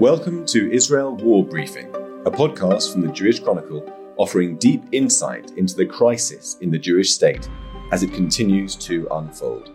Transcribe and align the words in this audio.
Welcome 0.00 0.44
to 0.48 0.70
Israel 0.70 1.16
War 1.16 1.42
Briefing, 1.42 1.88
a 2.26 2.30
podcast 2.30 2.92
from 2.92 3.00
the 3.00 3.10
Jewish 3.10 3.40
Chronicle 3.40 3.90
offering 4.18 4.58
deep 4.58 4.82
insight 4.92 5.52
into 5.52 5.74
the 5.74 5.86
crisis 5.86 6.58
in 6.60 6.70
the 6.70 6.78
Jewish 6.78 7.12
state 7.12 7.48
as 7.92 8.02
it 8.02 8.12
continues 8.12 8.76
to 8.76 9.08
unfold. 9.10 9.74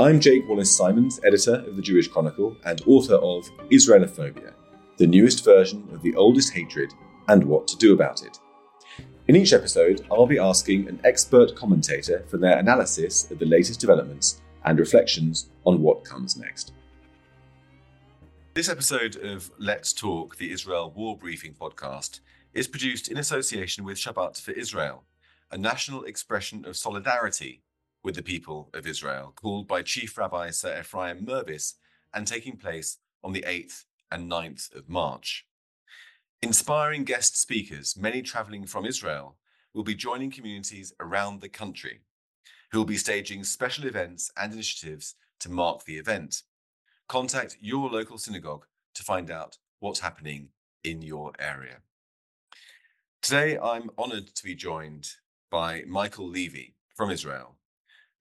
I'm 0.00 0.18
Jake 0.18 0.48
Wallis 0.48 0.76
Simons, 0.76 1.20
editor 1.24 1.64
of 1.64 1.76
the 1.76 1.82
Jewish 1.82 2.08
Chronicle 2.08 2.56
and 2.64 2.82
author 2.86 3.14
of 3.14 3.48
Israelophobia, 3.70 4.52
the 4.96 5.06
newest 5.06 5.44
version 5.44 5.88
of 5.92 6.02
the 6.02 6.16
oldest 6.16 6.52
hatred 6.52 6.92
and 7.28 7.44
what 7.44 7.68
to 7.68 7.76
do 7.76 7.92
about 7.92 8.24
it. 8.24 8.36
In 9.28 9.36
each 9.36 9.52
episode, 9.52 10.04
I'll 10.10 10.26
be 10.26 10.40
asking 10.40 10.88
an 10.88 11.00
expert 11.04 11.54
commentator 11.54 12.24
for 12.26 12.36
their 12.36 12.58
analysis 12.58 13.30
of 13.30 13.38
the 13.38 13.46
latest 13.46 13.78
developments 13.78 14.40
and 14.64 14.76
reflections 14.76 15.50
on 15.64 15.82
what 15.82 16.04
comes 16.04 16.36
next. 16.36 16.72
This 18.52 18.68
episode 18.68 19.14
of 19.14 19.48
Let's 19.58 19.92
Talk, 19.92 20.36
the 20.36 20.50
Israel 20.50 20.92
War 20.96 21.16
Briefing 21.16 21.54
podcast, 21.54 22.18
is 22.52 22.66
produced 22.66 23.06
in 23.06 23.16
association 23.16 23.84
with 23.84 23.96
Shabbat 23.96 24.40
for 24.40 24.50
Israel, 24.50 25.04
a 25.52 25.56
national 25.56 26.02
expression 26.02 26.64
of 26.64 26.76
solidarity 26.76 27.62
with 28.02 28.16
the 28.16 28.24
people 28.24 28.68
of 28.74 28.88
Israel, 28.88 29.32
called 29.36 29.68
by 29.68 29.82
Chief 29.82 30.18
Rabbi 30.18 30.50
Sir 30.50 30.80
Ephraim 30.80 31.24
Mirvis 31.24 31.74
and 32.12 32.26
taking 32.26 32.56
place 32.56 32.98
on 33.22 33.32
the 33.32 33.44
8th 33.46 33.84
and 34.10 34.28
9th 34.28 34.74
of 34.74 34.88
March. 34.88 35.46
Inspiring 36.42 37.04
guest 37.04 37.40
speakers, 37.40 37.96
many 37.96 38.20
traveling 38.20 38.66
from 38.66 38.84
Israel, 38.84 39.36
will 39.74 39.84
be 39.84 39.94
joining 39.94 40.32
communities 40.32 40.92
around 40.98 41.40
the 41.40 41.48
country 41.48 42.00
who 42.72 42.78
will 42.78 42.84
be 42.84 42.96
staging 42.96 43.44
special 43.44 43.84
events 43.84 44.28
and 44.36 44.52
initiatives 44.52 45.14
to 45.38 45.48
mark 45.48 45.84
the 45.84 45.98
event 45.98 46.42
contact 47.10 47.56
your 47.60 47.90
local 47.90 48.18
synagogue 48.18 48.64
to 48.94 49.02
find 49.02 49.32
out 49.32 49.58
what's 49.80 49.98
happening 49.98 50.48
in 50.84 51.02
your 51.02 51.32
area. 51.40 51.78
Today, 53.20 53.58
I'm 53.58 53.90
honored 53.98 54.28
to 54.28 54.44
be 54.44 54.54
joined 54.54 55.08
by 55.50 55.82
Michael 55.88 56.28
Levy 56.28 56.76
from 56.94 57.10
Israel, 57.10 57.56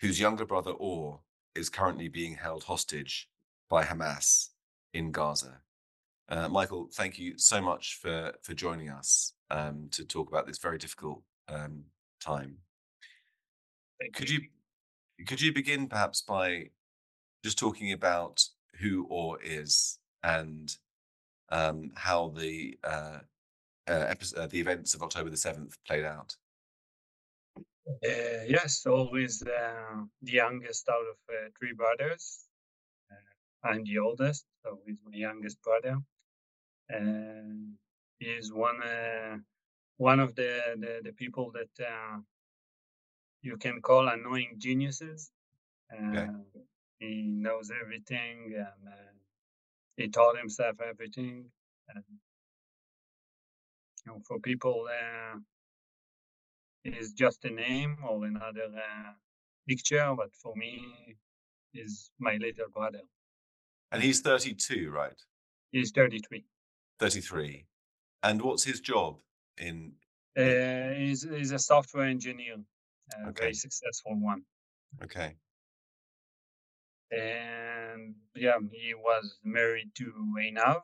whose 0.01 0.19
younger 0.19 0.43
brother 0.43 0.71
Or 0.71 1.19
is 1.53 1.69
currently 1.69 2.07
being 2.07 2.33
held 2.33 2.63
hostage 2.63 3.29
by 3.69 3.83
Hamas 3.83 4.47
in 4.95 5.11
Gaza. 5.11 5.59
Uh, 6.27 6.49
Michael, 6.49 6.89
thank 6.91 7.19
you 7.19 7.37
so 7.37 7.61
much 7.61 7.99
for, 8.01 8.33
for 8.41 8.55
joining 8.55 8.89
us 8.89 9.33
um, 9.51 9.89
to 9.91 10.03
talk 10.03 10.29
about 10.29 10.47
this 10.47 10.57
very 10.57 10.79
difficult 10.79 11.21
um, 11.47 11.83
time. 12.19 12.57
Thank 14.01 14.15
could 14.15 14.31
you. 14.31 14.39
you 15.19 15.25
could 15.25 15.41
you 15.41 15.53
begin 15.53 15.87
perhaps 15.87 16.23
by 16.23 16.69
just 17.43 17.59
talking 17.59 17.91
about 17.91 18.43
who 18.79 19.05
Or 19.09 19.39
is 19.41 19.99
and 20.23 20.75
um, 21.49 21.91
how 21.95 22.29
the 22.29 22.77
uh, 22.83 23.19
uh, 23.87 24.05
episode, 24.07 24.39
uh, 24.39 24.47
the 24.47 24.59
events 24.59 24.93
of 24.93 25.01
October 25.01 25.29
the 25.29 25.37
seventh 25.37 25.77
played 25.87 26.05
out. 26.05 26.35
Uh, 27.87 28.45
yes, 28.47 28.85
Or 28.85 29.17
is 29.17 29.41
uh, 29.41 30.03
the 30.21 30.31
youngest 30.31 30.87
out 30.89 31.05
of 31.13 31.17
uh, 31.29 31.49
three 31.57 31.73
brothers. 31.73 32.45
I'm 33.63 33.83
the 33.83 33.97
oldest, 33.97 34.45
so 34.63 34.79
he's 34.85 34.95
my 35.03 35.17
youngest 35.17 35.61
brother. 35.61 35.97
And 36.87 37.73
he's 38.19 38.53
one 38.53 38.81
one 39.97 40.19
of 40.21 40.33
the, 40.35 40.61
the, 40.77 41.01
the 41.03 41.11
people 41.11 41.51
that 41.51 42.21
you 43.41 43.57
can 43.57 43.81
call 43.81 44.07
annoying 44.07 44.55
geniuses. 44.57 45.31
Okay. 45.93 46.27
He 46.99 47.23
knows 47.23 47.71
everything 47.81 48.53
and 48.55 48.87
uh, 48.87 49.11
he 49.95 50.09
taught 50.09 50.37
himself 50.37 50.77
everything. 50.81 51.45
And 51.93 52.03
you 54.05 54.11
know, 54.11 54.21
for 54.27 54.39
people, 54.39 54.87
uh, 54.87 55.39
is 56.85 57.13
just 57.13 57.43
a 57.45 57.49
name 57.49 57.97
or 58.07 58.25
another 58.25 58.67
uh, 58.75 59.11
picture, 59.67 60.13
but 60.15 60.33
for 60.33 60.55
me, 60.55 61.15
is 61.73 62.11
my 62.19 62.37
little 62.37 62.69
brother. 62.73 63.01
And 63.91 64.01
he's 64.01 64.21
32, 64.21 64.89
right? 64.91 65.19
He's 65.71 65.91
33. 65.91 66.45
33. 66.99 67.65
And 68.23 68.41
what's 68.41 68.63
his 68.63 68.79
job 68.79 69.19
in? 69.57 69.93
Uh, 70.37 70.93
he's, 70.95 71.27
he's 71.29 71.51
a 71.51 71.59
software 71.59 72.05
engineer, 72.05 72.55
a 73.13 73.29
okay. 73.29 73.41
very 73.41 73.53
successful 73.53 74.17
one. 74.19 74.43
Okay 75.03 75.35
and 77.11 78.15
yeah, 78.35 78.57
he 78.71 78.93
was 78.93 79.37
married 79.43 79.91
to 79.95 80.13
Einav, 80.39 80.81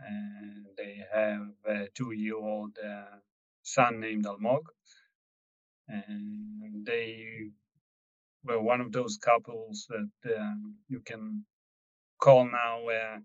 and 0.00 0.66
they 0.76 1.00
have 1.12 1.48
a 1.66 1.88
two-year-old 1.94 2.76
uh, 2.84 3.16
son 3.62 4.00
named 4.00 4.26
Almog, 4.26 4.64
and 5.88 6.84
they 6.84 7.50
were 8.44 8.60
one 8.60 8.80
of 8.80 8.92
those 8.92 9.18
couples 9.18 9.86
that 9.88 10.36
um, 10.36 10.76
you 10.88 11.00
can 11.00 11.44
call 12.20 12.44
now 12.44 12.88
uh, 12.88 13.18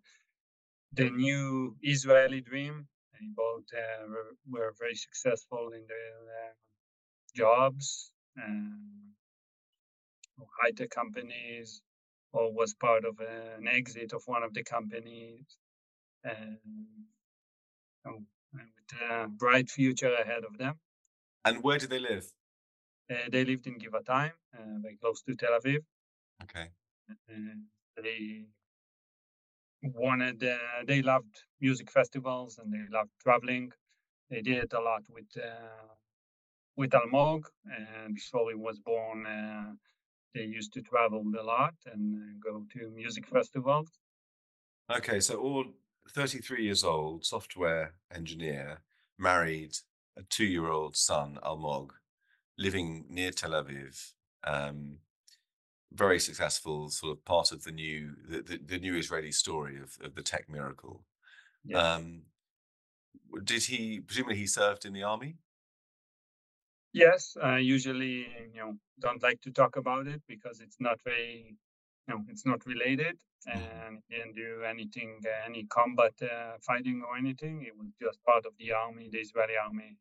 the 0.94 1.10
new 1.10 1.76
Israeli 1.82 2.42
dream. 2.42 2.88
They 3.14 3.28
both 3.36 3.66
uh, 3.74 4.08
were, 4.08 4.36
were, 4.50 4.74
very 4.80 4.96
successful 4.96 5.70
in 5.74 5.86
their 5.88 6.18
uh, 6.42 6.54
jobs, 7.36 8.12
and 8.36 8.80
high-tech 10.62 10.90
companies, 10.90 11.82
Or 12.34 12.52
was 12.52 12.74
part 12.74 13.06
of 13.06 13.20
an 13.20 13.68
exit 13.68 14.12
of 14.14 14.24
one 14.26 14.44
of 14.44 14.54
the 14.54 14.64
companies 14.64 15.46
and, 16.24 16.58
with 18.06 19.02
a 19.12 19.28
bright 19.28 19.70
future 19.70 20.14
ahead 20.14 20.44
of 20.44 20.58
them. 20.58 20.76
And 21.46 21.64
where 21.64 21.78
do 21.78 21.88
they 21.88 22.00
live? 22.00 22.26
Uh, 23.10 23.30
they 23.32 23.46
lived 23.46 23.68
in 23.68 23.76
Givatayim, 23.80 24.32
uh, 24.58 24.80
very 24.82 24.98
close 24.98 25.22
to 25.24 25.36
Tel 25.36 25.60
Aviv. 25.60 25.84
Okay. 26.44 26.68
Uh, 27.10 27.56
they 28.02 28.46
wanted, 29.84 30.44
uh, 30.44 30.58
they 30.88 31.02
loved 31.02 31.36
music 31.62 31.92
festivals 31.92 32.58
and 32.58 32.74
they 32.74 32.84
loved 32.98 33.12
traveling. 33.22 33.72
They 34.30 34.42
did 34.42 34.64
it 34.64 34.74
a 34.74 34.80
lot 34.80 35.04
with 35.10 35.28
uh, 35.38 35.94
with 36.76 36.92
Almog, 36.92 37.44
and 37.66 38.16
before 38.16 38.50
he 38.50 38.56
was 38.56 38.80
born, 38.80 39.28
uh, 39.28 39.74
they 40.34 40.44
used 40.44 40.74
to 40.74 40.82
travel 40.82 41.24
a 41.40 41.44
lot 41.44 41.74
and 41.92 42.16
uh, 42.16 42.50
go 42.52 42.66
to 42.74 42.90
music 42.90 43.28
festivals. 43.28 43.90
Okay, 44.92 45.20
so 45.20 45.36
Or 45.36 45.66
33 46.10 46.64
years 46.64 46.84
old, 46.84 47.26
software 47.26 47.94
engineer, 48.14 48.82
married, 49.18 49.78
a 50.18 50.24
two 50.24 50.46
year 50.46 50.68
old 50.68 50.96
son, 50.96 51.40
Almog, 51.44 51.92
living 52.58 53.06
near 53.10 53.32
Tel 53.32 53.52
Aviv. 53.52 54.14
Um, 54.44 54.98
very 55.94 56.20
successful, 56.20 56.90
sort 56.90 57.18
of 57.18 57.24
part 57.24 57.52
of 57.52 57.64
the 57.64 57.72
new 57.72 58.16
the, 58.28 58.42
the, 58.42 58.60
the 58.66 58.80
new 58.80 58.96
Israeli 58.96 59.32
story 59.32 59.78
of, 59.78 59.98
of 60.04 60.16
the 60.16 60.24
tech 60.24 60.50
miracle. 60.50 61.06
Yes. 61.64 61.84
Um, 61.84 62.24
did 63.44 63.64
he 63.64 64.00
presumably 64.00 64.38
he 64.38 64.48
served 64.48 64.86
in 64.86 64.94
the 64.94 65.04
army? 65.04 65.36
Yes, 66.94 67.36
I 67.42 67.58
usually 67.58 68.28
you 68.54 68.60
know 68.60 68.78
don't 69.00 69.22
like 69.24 69.42
to 69.42 69.52
talk 69.52 69.76
about 69.76 70.08
it 70.08 70.22
because 70.28 70.62
it's 70.62 70.78
not 70.80 71.00
very 71.04 71.58
you 72.08 72.14
know 72.14 72.22
it's 72.30 72.46
not 72.46 72.66
related 72.66 73.18
mm-hmm. 73.48 73.88
and 73.88 74.00
didn't 74.10 74.36
do 74.36 74.64
anything 74.64 75.20
any 75.46 75.66
combat 75.66 76.14
uh, 76.22 76.54
fighting 76.62 77.04
or 77.08 77.18
anything. 77.18 77.64
It 77.68 77.74
was 77.78 77.90
just 78.02 78.24
part 78.24 78.46
of 78.46 78.54
the 78.60 78.72
army, 78.74 79.10
the 79.12 79.20
Israeli 79.20 79.54
army. 79.62 79.98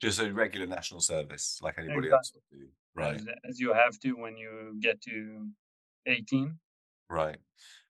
Just 0.00 0.18
a 0.20 0.32
regular 0.32 0.66
national 0.66 1.00
service 1.00 1.60
like 1.62 1.74
anybody 1.78 2.08
exactly. 2.08 2.16
else 2.16 2.32
would 2.34 2.58
do. 2.58 2.66
Right. 2.94 3.16
As, 3.16 3.26
as 3.50 3.60
you 3.60 3.74
have 3.74 3.98
to 4.00 4.12
when 4.12 4.36
you 4.36 4.76
get 4.80 5.00
to 5.02 5.46
18. 6.06 6.58
Right. 7.08 7.36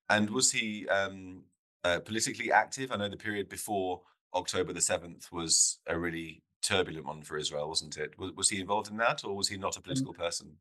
And 0.09 0.31
was 0.31 0.51
he 0.51 0.89
um, 0.89 1.45
uh, 1.85 2.01
politically 2.01 2.51
active? 2.51 2.91
I 2.91 2.97
know 2.97 3.09
the 3.09 3.17
period 3.17 3.49
before 3.49 4.03
October 4.35 4.73
the 4.73 4.81
7th 4.81 5.31
was 5.33 5.79
a 5.87 5.99
really 5.99 6.43
turbulent 6.63 7.07
one 7.07 7.23
for 7.23 7.37
Israel, 7.37 7.69
wasn't 7.69 7.97
it? 7.97 8.19
Was, 8.19 8.33
was 8.33 8.49
he 8.49 8.61
involved 8.61 8.91
in 8.91 8.97
that, 8.99 9.25
or 9.25 9.37
was 9.37 9.49
he 9.49 9.57
not 9.57 9.77
a 9.77 9.81
mm. 9.81 9.85
political 9.85 10.15
person? 10.15 10.57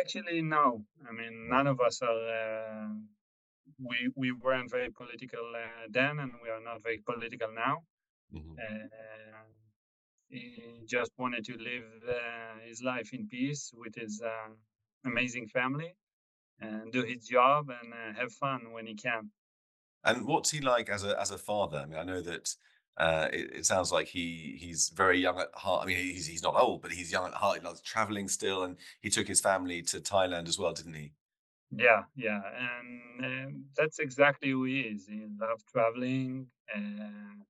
Actually, 0.00 0.42
no. 0.42 0.84
I 1.08 1.12
mean, 1.12 1.48
none 1.48 1.66
of 1.66 1.80
us 1.80 2.00
are. 2.02 2.08
Uh, 2.08 2.88
we 3.78 4.10
we 4.14 4.32
weren't 4.32 4.70
very 4.70 4.90
political 4.90 5.40
uh, 5.54 5.86
then, 5.90 6.20
and 6.20 6.32
we 6.42 6.48
are 6.48 6.62
not 6.62 6.82
very 6.82 6.98
political 6.98 7.48
now. 7.52 7.82
Mm-hmm. 8.34 8.52
Uh, 8.52 8.86
he 10.28 10.82
just 10.86 11.12
wanted 11.18 11.44
to 11.44 11.52
live 11.52 11.84
uh, 12.08 12.60
his 12.66 12.82
life 12.82 13.12
in 13.12 13.28
peace 13.28 13.72
with 13.76 13.94
his 13.94 14.22
uh, 14.24 14.52
amazing 15.04 15.48
family, 15.48 15.94
and 16.60 16.92
do 16.92 17.02
his 17.02 17.26
job 17.26 17.68
and 17.68 17.92
uh, 17.92 18.20
have 18.20 18.32
fun 18.32 18.72
when 18.72 18.86
he 18.86 18.94
can. 18.94 19.30
And 20.04 20.24
what's 20.24 20.50
he 20.50 20.60
like 20.60 20.88
as 20.88 21.04
a 21.04 21.20
as 21.20 21.30
a 21.30 21.38
father? 21.38 21.78
I 21.78 21.86
mean, 21.86 21.98
I 21.98 22.04
know 22.04 22.20
that 22.22 22.54
uh, 22.98 23.28
it, 23.32 23.50
it, 23.56 23.66
sounds 23.66 23.92
like 23.92 24.08
he 24.08 24.56
he's 24.58 24.90
very 24.90 25.18
young 25.20 25.38
at 25.38 25.48
heart. 25.54 25.82
I 25.82 25.86
mean, 25.86 25.96
he's 25.96 26.26
he's 26.26 26.42
not 26.42 26.54
old, 26.56 26.82
but 26.82 26.92
he's 26.92 27.12
young 27.12 27.26
at 27.26 27.34
heart. 27.34 27.60
He 27.60 27.66
loves 27.66 27.80
traveling 27.82 28.28
still, 28.28 28.64
and 28.64 28.76
he 29.00 29.10
took 29.10 29.28
his 29.28 29.40
family 29.40 29.82
to 29.82 30.00
Thailand 30.00 30.48
as 30.48 30.58
well, 30.58 30.72
didn't 30.72 30.94
he? 30.94 31.12
Yeah, 31.70 32.04
yeah, 32.14 32.40
and 32.58 33.64
that's 33.76 33.98
exactly 33.98 34.50
who 34.50 34.64
he 34.64 34.80
is. 34.80 35.06
He 35.06 35.26
loves 35.38 35.64
traveling. 35.70 36.46
Uh, 36.74 37.42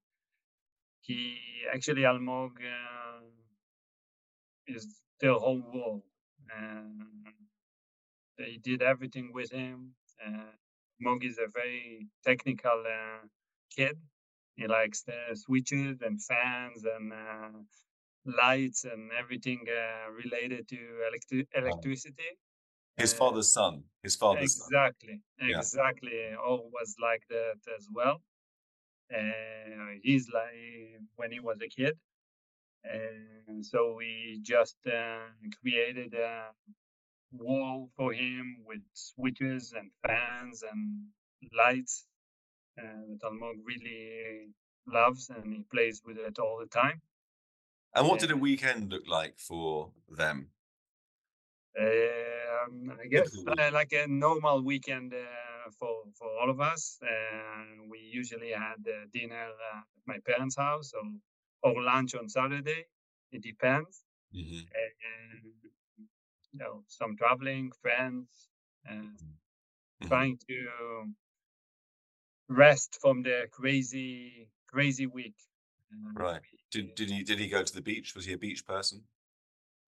he 1.00 1.38
actually 1.72 2.02
Almog 2.02 2.52
uh, 2.56 3.22
is 4.66 4.86
their 5.20 5.34
whole 5.34 5.62
world. 5.72 6.02
And 6.56 7.02
they 8.38 8.58
did 8.62 8.82
everything 8.82 9.30
with 9.32 9.50
him. 9.50 9.94
Uh, 10.24 10.52
Mog 11.00 11.24
is 11.24 11.38
a 11.38 11.48
very 11.48 12.06
technical 12.24 12.82
uh, 12.86 13.26
kid. 13.74 13.98
He 14.56 14.66
likes 14.66 15.02
the 15.02 15.18
switches 15.34 16.00
and 16.02 16.22
fans 16.22 16.84
and 16.84 17.12
uh, 17.12 17.58
lights 18.24 18.84
and 18.84 19.10
everything 19.12 19.64
uh, 19.68 20.10
related 20.12 20.68
to 20.68 20.76
electri- 21.08 21.48
electricity. 21.54 22.30
His 22.96 23.12
Uh, 23.12 23.16
father's 23.18 23.52
son. 23.52 23.84
His 24.02 24.16
father's 24.16 24.56
son. 24.56 24.68
exactly, 24.68 25.20
Yeah. 25.40 25.58
exactly. 25.58 26.34
Or 26.34 26.70
was 26.70 26.96
like 27.00 27.24
that 27.28 27.60
as 27.78 27.88
well. 27.92 28.22
Uh, 29.14 29.98
he's 30.02 30.28
like 30.30 31.00
when 31.16 31.30
he 31.32 31.40
was 31.40 31.60
a 31.60 31.68
kid. 31.68 31.98
And 32.84 33.64
so 33.64 33.94
we 33.94 34.40
just 34.42 34.76
uh, 34.86 35.26
created 35.60 36.14
a 36.14 36.50
wall 37.32 37.90
for 37.96 38.12
him 38.12 38.64
with 38.66 38.82
switches 38.94 39.72
and 39.72 39.90
fans 40.06 40.62
and 40.62 41.06
lights 41.52 42.06
uh, 42.78 43.02
that 43.08 43.20
Almog 43.22 43.56
really 43.64 44.48
loves 44.86 45.30
and 45.30 45.52
he 45.52 45.62
plays 45.70 46.02
with 46.04 46.18
it 46.18 46.38
all 46.38 46.58
the 46.58 46.66
time. 46.66 47.00
And 47.94 48.06
what 48.08 48.20
did 48.20 48.30
a 48.30 48.36
weekend 48.36 48.90
look 48.90 49.06
like 49.08 49.38
for 49.38 49.92
them? 50.08 50.50
Um, 51.78 52.92
I 53.02 53.06
guess 53.06 53.44
uh, 53.46 53.70
like 53.72 53.92
a 53.92 54.06
normal 54.06 54.62
weekend 54.62 55.12
uh, 55.14 55.70
for 55.78 56.04
for 56.18 56.28
all 56.40 56.50
of 56.50 56.60
us. 56.60 56.98
Uh, 57.02 57.84
we 57.90 57.98
usually 57.98 58.50
had 58.52 58.80
uh, 58.86 59.06
dinner 59.12 59.48
uh, 59.72 59.78
at 59.78 60.02
my 60.06 60.18
parents' 60.26 60.56
house 60.56 60.92
or, 60.94 61.06
or 61.62 61.82
lunch 61.82 62.14
on 62.14 62.28
Saturday. 62.28 62.86
It 63.32 63.42
depends. 63.42 64.04
hmm 64.32 64.60
And 64.84 65.52
you 66.52 66.58
know, 66.58 66.84
some 66.88 67.16
traveling, 67.16 67.72
friends, 67.82 68.48
and 68.84 69.18
Mhm. 70.00 70.08
trying 70.08 70.38
to 70.48 70.56
rest 72.48 72.98
from 73.00 73.22
the 73.22 73.48
crazy 73.50 74.48
crazy 74.66 75.06
week. 75.06 75.36
Right. 76.14 76.42
Did 76.70 76.94
did 76.94 77.10
he 77.10 77.22
did 77.22 77.38
he 77.38 77.48
go 77.48 77.62
to 77.62 77.74
the 77.74 77.82
beach? 77.82 78.14
Was 78.14 78.24
he 78.24 78.32
a 78.32 78.38
beach 78.38 78.64
person? 78.66 79.06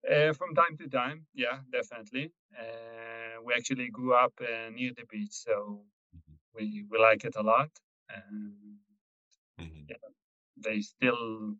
Uh, 0.09 0.33
from 0.33 0.55
time 0.55 0.77
to 0.77 0.87
time, 0.89 1.25
yeah, 1.33 1.59
definitely. 1.71 2.31
Uh, 2.57 3.41
we 3.43 3.53
actually 3.53 3.89
grew 3.89 4.13
up 4.13 4.33
uh, 4.41 4.69
near 4.69 4.91
the 4.95 5.05
beach, 5.09 5.31
so 5.33 5.85
Mhm. 6.13 6.39
we 6.55 6.85
we 6.89 6.97
like 6.99 7.25
it 7.25 7.35
a 7.35 7.43
lot. 7.43 7.71
And 8.09 8.79
hmm 9.59 9.89
they 10.57 10.81
still 10.81 11.55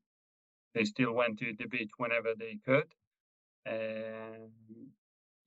they 0.74 0.86
still 0.86 1.14
went 1.14 1.40
to 1.40 1.54
the 1.58 1.68
beach 1.68 1.92
whenever 1.98 2.34
they 2.38 2.60
could. 2.66 2.94
And 3.66 4.52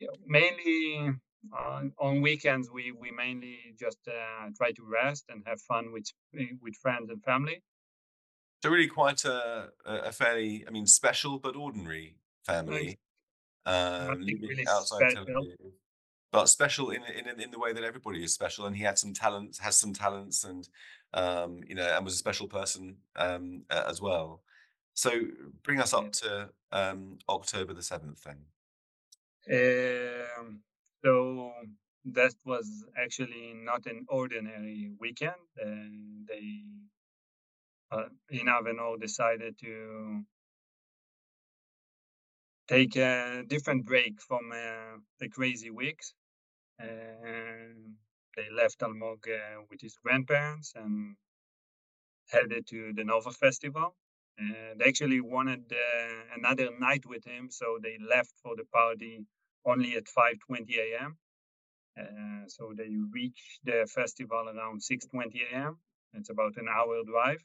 yeah, 0.00 0.08
mainly 0.26 1.12
on, 1.52 1.92
on 1.98 2.22
weekends, 2.22 2.70
we 2.70 2.92
we 2.92 3.10
mainly 3.10 3.74
just 3.78 3.98
uh, 4.08 4.50
try 4.56 4.72
to 4.72 4.84
rest 4.84 5.24
and 5.28 5.42
have 5.46 5.60
fun 5.62 5.92
with 5.92 6.06
with 6.60 6.76
friends 6.76 7.10
and 7.10 7.22
family. 7.24 7.62
So 8.62 8.70
really 8.70 8.86
quite 8.88 9.24
a 9.24 9.72
a 9.84 10.12
fairly, 10.12 10.66
I 10.66 10.70
mean, 10.70 10.86
special 10.86 11.38
but 11.38 11.56
ordinary 11.56 12.18
family, 12.44 13.00
um, 13.66 14.40
really 14.42 14.66
outside 14.68 15.08
special. 15.14 15.48
But 16.32 16.46
special 16.48 16.90
in 16.90 17.04
in 17.04 17.40
in 17.40 17.50
the 17.50 17.58
way 17.58 17.72
that 17.74 17.84
everybody 17.84 18.24
is 18.24 18.32
special, 18.34 18.66
and 18.66 18.76
he 18.76 18.82
had 18.84 18.98
some 18.98 19.12
talents, 19.14 19.58
has 19.58 19.78
some 19.78 19.92
talents, 19.92 20.44
and 20.44 20.68
um, 21.14 21.62
you 21.68 21.74
know, 21.74 21.86
and 21.96 22.04
was 22.04 22.14
a 22.14 22.18
special 22.18 22.48
person 22.48 23.02
um, 23.16 23.66
a- 23.70 23.86
as 23.88 24.00
well. 24.00 24.42
So 24.94 25.10
bring 25.62 25.80
us 25.80 25.92
Yeah. 25.92 25.94
up 25.94 26.12
to 26.12 26.52
um, 26.72 27.18
October 27.28 27.74
the 27.74 27.82
seventh, 27.82 28.22
then. 28.24 28.46
Um, 29.48 30.62
so 31.04 31.52
that 32.06 32.34
was 32.44 32.84
actually 32.96 33.54
not 33.54 33.86
an 33.86 34.06
ordinary 34.08 34.90
weekend. 35.00 35.42
And 35.56 36.26
they, 36.28 36.64
uh, 37.90 38.08
Einav 38.32 38.68
and 38.68 38.80
Or 38.80 38.96
decided 38.98 39.58
to 39.60 40.22
take 42.68 42.96
a 42.96 43.44
different 43.46 43.84
break 43.84 44.20
from 44.20 44.52
uh, 44.52 44.98
the 45.20 45.28
crazy 45.28 45.70
weeks. 45.70 46.14
And 46.78 47.94
they 48.36 48.48
left 48.50 48.80
Almog 48.80 49.28
uh, 49.28 49.62
with 49.70 49.80
his 49.80 49.96
grandparents 50.04 50.72
and 50.76 51.16
headed 52.30 52.66
to 52.68 52.92
the 52.94 53.04
Nova 53.04 53.30
Festival. 53.30 53.94
And 54.38 54.80
they 54.80 54.86
actually 54.86 55.20
wanted 55.20 55.72
uh, 55.72 56.36
another 56.36 56.70
night 56.80 57.04
with 57.06 57.24
him, 57.24 57.50
so 57.50 57.78
they 57.82 57.98
left 57.98 58.32
for 58.42 58.56
the 58.56 58.64
party 58.64 59.26
only 59.64 59.96
at 59.96 60.04
5:20 60.06 60.78
a.m. 60.78 61.16
Uh, 61.98 62.48
so 62.48 62.72
they 62.76 62.88
reach 63.12 63.58
the 63.64 63.86
festival 63.94 64.48
around 64.48 64.80
6:20 64.80 65.40
a.m. 65.52 65.78
It's 66.14 66.30
about 66.30 66.56
an 66.56 66.68
hour 66.68 67.02
drive. 67.04 67.42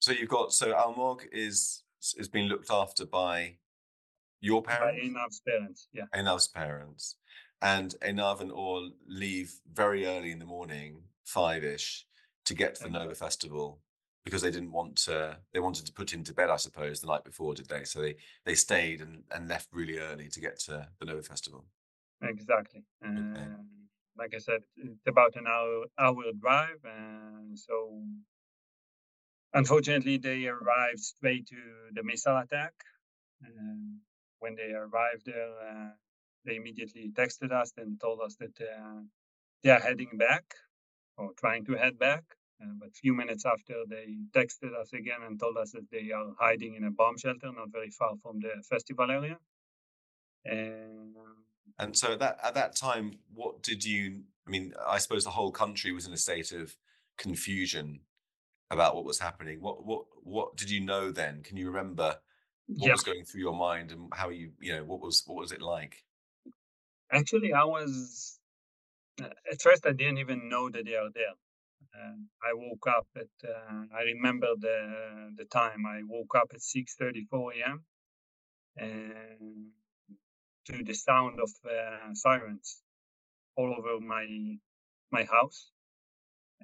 So 0.00 0.12
you've 0.12 0.28
got 0.28 0.52
so 0.52 0.72
Almog 0.72 1.22
is 1.32 1.82
is 2.16 2.28
being 2.28 2.48
looked 2.48 2.70
after 2.70 3.06
by 3.06 3.56
your 4.40 4.62
by 4.62 4.76
parents, 4.76 5.04
Einav's 5.04 5.40
parents. 5.46 5.88
Yeah, 5.92 6.04
Einav's 6.14 6.48
parents, 6.48 7.16
and 7.62 7.94
Einav 8.02 8.40
and 8.40 8.52
Or 8.52 8.88
leave 9.06 9.52
very 9.72 10.06
early 10.06 10.30
in 10.30 10.38
the 10.38 10.44
morning, 10.44 11.02
five 11.24 11.64
ish, 11.64 12.06
to 12.44 12.54
get 12.54 12.76
to 12.76 12.84
the 12.84 12.90
Nova. 12.90 13.14
Festival 13.14 13.80
because 14.28 14.42
they 14.42 14.50
didn't 14.50 14.72
want 14.72 14.96
to. 14.96 15.38
They 15.52 15.60
wanted 15.60 15.86
to 15.86 15.92
put 15.92 16.12
him 16.12 16.22
to 16.24 16.34
bed, 16.34 16.50
I 16.50 16.56
suppose, 16.56 17.00
the 17.00 17.06
night 17.06 17.24
before, 17.24 17.54
did 17.54 17.68
they? 17.68 17.84
So 17.84 18.00
they 18.00 18.16
they 18.44 18.54
stayed 18.54 19.00
and, 19.00 19.22
and 19.30 19.48
left 19.48 19.68
really 19.72 19.98
early 19.98 20.28
to 20.28 20.40
get 20.40 20.58
to 20.60 20.86
the 20.98 21.06
Nova 21.06 21.22
Festival. 21.22 21.64
exactly. 22.22 22.84
Okay. 23.02 23.16
And 23.16 23.56
like 24.18 24.34
I 24.34 24.38
said, 24.38 24.60
it's 24.76 25.06
about 25.06 25.36
an 25.36 25.46
hour 25.46 25.84
hour 25.98 26.24
drive, 26.38 26.80
and 26.84 27.58
so 27.58 28.02
unfortunately 29.54 30.18
they 30.18 30.46
arrived 30.46 31.00
straight 31.00 31.46
to 31.46 31.56
the 31.94 32.02
missile 32.02 32.36
attack. 32.36 32.74
And 33.42 33.96
when 34.40 34.56
they 34.56 34.72
arrived 34.72 35.24
there, 35.24 35.52
uh, 35.70 35.90
they 36.44 36.56
immediately 36.56 37.10
texted 37.14 37.52
us 37.52 37.72
and 37.78 37.98
told 38.00 38.20
us 38.20 38.36
that 38.40 38.60
uh, 38.60 39.00
they 39.62 39.70
are 39.70 39.80
heading 39.80 40.18
back 40.18 40.44
or 41.16 41.32
trying 41.38 41.64
to 41.64 41.74
head 41.74 41.98
back. 41.98 42.24
But 42.60 42.94
few 42.96 43.14
minutes 43.14 43.44
after, 43.46 43.84
they 43.88 44.16
texted 44.32 44.74
us 44.80 44.92
again 44.92 45.22
and 45.26 45.38
told 45.38 45.56
us 45.56 45.72
that 45.72 45.90
they 45.90 46.10
are 46.12 46.34
hiding 46.38 46.74
in 46.74 46.84
a 46.84 46.90
bomb 46.90 47.16
shelter 47.18 47.52
not 47.52 47.70
very 47.70 47.90
far 47.90 48.14
from 48.22 48.40
the 48.40 48.62
festival 48.68 49.10
area. 49.10 49.38
And 50.44 51.14
And 51.78 51.96
so 51.96 52.12
at 52.12 52.18
that 52.20 52.38
at 52.42 52.54
that 52.54 52.76
time, 52.76 53.18
what 53.34 53.62
did 53.62 53.84
you? 53.84 54.24
I 54.46 54.50
mean, 54.50 54.74
I 54.86 54.98
suppose 54.98 55.24
the 55.24 55.30
whole 55.30 55.52
country 55.52 55.92
was 55.92 56.06
in 56.06 56.12
a 56.12 56.16
state 56.16 56.52
of 56.52 56.76
confusion 57.18 58.00
about 58.70 58.94
what 58.96 59.04
was 59.04 59.20
happening. 59.20 59.60
What 59.60 59.84
what 59.84 60.04
what 60.22 60.56
did 60.56 60.70
you 60.70 60.80
know 60.80 61.12
then? 61.12 61.42
Can 61.42 61.56
you 61.56 61.68
remember 61.68 62.16
what 62.76 62.88
yeah, 62.88 62.92
was 62.92 63.02
going 63.02 63.24
through 63.24 63.42
your 63.42 63.56
mind 63.56 63.92
and 63.92 64.12
how 64.12 64.30
you 64.30 64.52
you 64.60 64.74
know 64.74 64.84
what 64.84 65.00
was 65.00 65.22
what 65.26 65.38
was 65.38 65.52
it 65.52 65.62
like? 65.62 66.04
actually, 67.10 67.52
I 67.52 67.64
was 67.64 68.38
uh, 69.22 69.28
at 69.50 69.60
first 69.62 69.86
I 69.86 69.92
didn't 69.92 70.18
even 70.18 70.48
know 70.48 70.70
that 70.70 70.84
they 70.84 70.94
are 70.96 71.10
there. 71.14 71.34
Uh, 71.98 72.16
I 72.44 72.52
woke 72.54 72.86
up 72.88 73.08
at 73.16 73.48
uh, 73.48 73.84
I 73.96 74.02
remember 74.04 74.48
the 74.58 75.32
the 75.36 75.46
time 75.46 75.86
I 75.86 76.02
woke 76.04 76.34
up 76.36 76.50
at 76.54 76.60
6:34 76.60 77.52
a.m. 77.56 77.84
and 78.76 79.72
to 80.66 80.84
the 80.84 80.94
sound 80.94 81.40
of 81.40 81.50
uh, 81.64 82.14
sirens 82.14 82.82
all 83.56 83.74
over 83.78 84.00
my 84.00 84.26
my 85.10 85.24
house. 85.24 85.70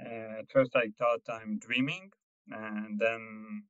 Uh, 0.00 0.40
at 0.40 0.50
first, 0.52 0.72
I 0.76 0.88
thought 0.98 1.22
I'm 1.28 1.58
dreaming, 1.58 2.10
and 2.50 2.98
then 2.98 3.64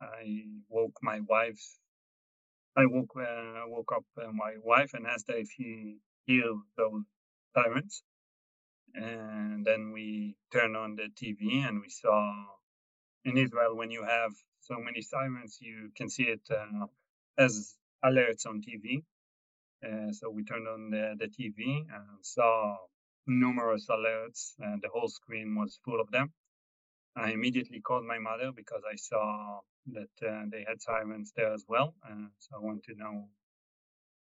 I 0.00 0.44
woke 0.68 0.98
my 1.02 1.20
wife. 1.20 1.62
I 2.76 2.86
woke 2.86 3.14
uh, 3.16 3.64
woke 3.66 3.92
up 3.94 4.06
uh, 4.22 4.32
my 4.32 4.54
wife 4.62 4.94
and 4.94 5.06
asked 5.06 5.28
her 5.28 5.36
if 5.38 5.50
she 5.50 5.98
hear 6.26 6.54
those 6.76 7.04
sirens. 7.54 8.02
And 8.94 9.64
then 9.64 9.92
we 9.92 10.36
turned 10.52 10.76
on 10.76 10.96
the 10.96 11.08
TV 11.20 11.66
and 11.66 11.80
we 11.80 11.90
saw 11.90 12.46
in 13.24 13.36
Israel 13.38 13.76
when 13.76 13.90
you 13.90 14.04
have 14.04 14.32
so 14.60 14.76
many 14.78 15.02
sirens, 15.02 15.58
you 15.60 15.90
can 15.96 16.08
see 16.08 16.24
it 16.24 16.42
uh, 16.50 16.86
as 17.38 17.74
alerts 18.04 18.46
on 18.46 18.62
TV. 18.62 19.02
Uh, 19.86 20.12
so 20.12 20.30
we 20.30 20.44
turned 20.44 20.68
on 20.68 20.90
the, 20.90 21.14
the 21.18 21.26
TV 21.28 21.80
and 21.94 22.06
saw 22.22 22.76
numerous 23.26 23.86
alerts, 23.88 24.52
and 24.58 24.82
the 24.82 24.88
whole 24.88 25.08
screen 25.08 25.54
was 25.54 25.78
full 25.84 26.00
of 26.00 26.10
them. 26.10 26.32
I 27.16 27.30
immediately 27.32 27.80
called 27.80 28.04
my 28.06 28.18
mother 28.18 28.52
because 28.54 28.82
I 28.90 28.96
saw 28.96 29.60
that 29.92 30.28
uh, 30.28 30.44
they 30.50 30.64
had 30.68 30.82
sirens 30.82 31.32
there 31.36 31.52
as 31.52 31.64
well. 31.68 31.94
Uh, 32.04 32.28
so 32.40 32.56
I 32.56 32.60
want 32.60 32.84
to 32.84 32.94
know 32.96 33.28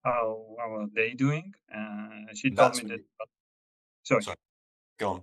how 0.04 0.56
how 0.60 0.76
are 0.76 0.88
they 0.96 1.12
doing. 1.14 1.54
Uh, 1.74 2.34
she 2.34 2.50
And 2.50 2.58
told 2.58 2.76
that's 2.76 2.78
me 2.78 2.84
that 2.90 3.00
you, 3.00 3.06
Sorry. 4.04 4.24
Sorry. 4.24 4.38
Go 4.98 5.10
on. 5.10 5.22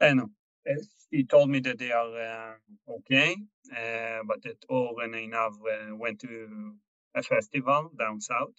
Uh, 0.00 0.14
no. 0.14 0.30
Uh, 0.68 0.82
he 1.10 1.24
told 1.24 1.50
me 1.50 1.60
that 1.60 1.78
they 1.78 1.92
are 1.92 2.16
uh, 2.16 2.54
okay, 2.88 3.36
uh, 3.72 4.20
but 4.26 4.42
that 4.42 4.56
Or 4.68 5.02
and 5.02 5.14
Einav 5.14 5.52
uh, 5.54 5.96
went 5.96 6.20
to 6.20 6.74
a 7.14 7.22
festival 7.22 7.90
down 7.98 8.20
south. 8.20 8.54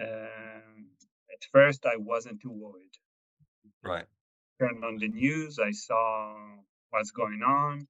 Um, 0.00 0.90
at 1.32 1.44
first, 1.52 1.86
I 1.86 1.96
wasn't 1.96 2.40
too 2.40 2.52
worried. 2.52 2.96
Right. 3.82 4.06
Turned 4.60 4.84
on 4.84 4.98
the 4.98 5.08
news, 5.08 5.58
I 5.58 5.72
saw 5.72 6.34
what's 6.90 7.10
going 7.10 7.42
on. 7.42 7.88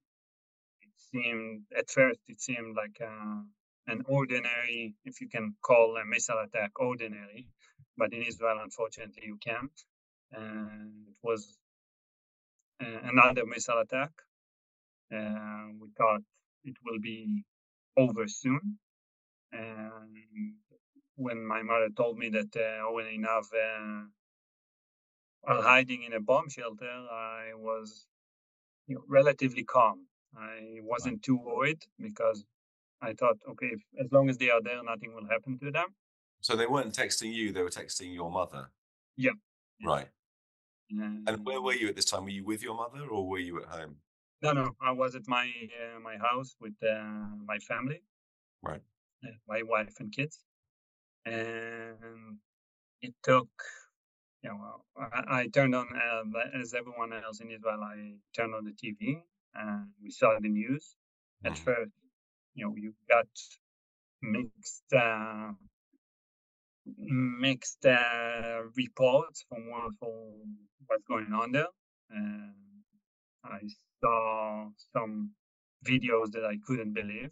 It 0.81 0.89
seemed, 1.11 1.63
at 1.77 1.89
first, 1.89 2.19
it 2.27 2.41
seemed 2.41 2.75
like 2.75 2.99
uh, 3.01 3.41
an 3.87 4.03
ordinary, 4.07 4.95
if 5.05 5.21
you 5.21 5.29
can 5.29 5.55
call 5.61 5.97
a 5.97 6.05
missile 6.05 6.39
attack 6.39 6.71
ordinary, 6.79 7.47
but 7.97 8.13
in 8.13 8.23
Israel, 8.23 8.59
unfortunately, 8.63 9.23
you 9.25 9.37
can't. 9.37 9.71
And 10.31 11.07
it 11.07 11.15
was 11.21 11.57
uh, 12.81 12.99
another 13.03 13.45
missile 13.45 13.79
attack. 13.79 14.11
Uh, 15.13 15.67
we 15.79 15.89
thought 15.97 16.21
it 16.63 16.75
will 16.85 16.99
be 16.99 17.43
over 17.97 18.27
soon. 18.27 18.77
And 19.51 20.15
when 21.15 21.45
my 21.45 21.61
mother 21.61 21.89
told 21.95 22.17
me 22.17 22.29
that 22.29 22.55
uh, 22.55 22.85
Or 22.87 23.01
and 23.01 23.25
Einav 23.25 23.45
uh, 23.53 24.05
are 25.43 25.61
hiding 25.61 26.03
in 26.03 26.13
a 26.13 26.21
bomb 26.21 26.49
shelter, 26.49 26.89
I 26.89 27.53
was 27.55 28.07
you 28.87 28.95
know, 28.95 29.03
relatively 29.07 29.63
calm. 29.63 30.07
I 30.37 30.79
wasn't 30.81 31.23
too 31.23 31.37
worried 31.37 31.83
because 31.99 32.45
I 33.01 33.13
thought, 33.13 33.37
okay, 33.49 33.67
if, 33.67 33.81
as 33.99 34.11
long 34.11 34.29
as 34.29 34.37
they 34.37 34.49
are 34.49 34.61
there, 34.61 34.81
nothing 34.83 35.13
will 35.13 35.27
happen 35.27 35.59
to 35.59 35.71
them. 35.71 35.87
So 36.39 36.55
they 36.55 36.67
weren't 36.67 36.93
texting 36.93 37.33
you; 37.33 37.51
they 37.51 37.61
were 37.61 37.69
texting 37.69 38.13
your 38.13 38.31
mother. 38.31 38.69
Yeah. 39.17 39.31
Right. 39.85 40.07
Um, 40.91 41.23
And 41.27 41.45
where 41.45 41.61
were 41.61 41.73
you 41.73 41.87
at 41.89 41.95
this 41.95 42.05
time? 42.05 42.23
Were 42.23 42.29
you 42.29 42.43
with 42.43 42.61
your 42.63 42.75
mother, 42.75 43.05
or 43.07 43.27
were 43.27 43.39
you 43.39 43.61
at 43.61 43.67
home? 43.69 43.95
No, 44.41 44.53
no, 44.53 44.75
I 44.81 44.91
was 44.91 45.15
at 45.15 45.27
my 45.27 45.45
uh, 45.81 45.99
my 45.99 46.17
house 46.17 46.55
with 46.59 46.73
uh, 46.83 47.03
my 47.45 47.59
family, 47.59 48.01
Right. 48.63 48.81
uh, 49.25 49.31
my 49.47 49.61
wife 49.63 49.99
and 49.99 50.11
kids, 50.11 50.43
and 51.25 52.37
it 53.01 53.13
took. 53.23 53.49
You 54.43 54.49
know, 54.49 54.83
I, 54.97 55.41
I 55.41 55.47
turned 55.47 55.75
on 55.75 55.87
uh, 55.95 56.23
as 56.61 56.73
everyone 56.73 57.13
else 57.13 57.41
in 57.41 57.51
Israel. 57.51 57.81
I 57.83 58.15
turned 58.35 58.55
on 58.55 58.65
the 58.65 58.71
TV 58.73 59.21
and 59.55 59.87
we 60.01 60.09
saw 60.11 60.39
the 60.39 60.49
news. 60.49 60.95
At 61.45 61.53
Mhm. 61.53 61.63
first, 61.65 61.91
you 62.55 62.65
know, 62.65 62.75
you 62.75 62.93
got 63.09 63.27
mixed 64.21 64.93
uh, 64.93 65.53
mixed 66.97 67.85
uh, 67.85 68.61
reports 68.75 69.45
from 69.47 69.69
what 69.69 69.91
from 69.99 70.57
what's 70.87 71.03
going 71.07 71.31
on 71.33 71.51
there. 71.51 71.67
And 72.09 72.53
I 73.43 73.59
saw 74.03 74.67
some 74.93 75.31
videos 75.85 76.31
that 76.31 76.45
I 76.45 76.57
couldn't 76.65 76.93
believe. 76.93 77.31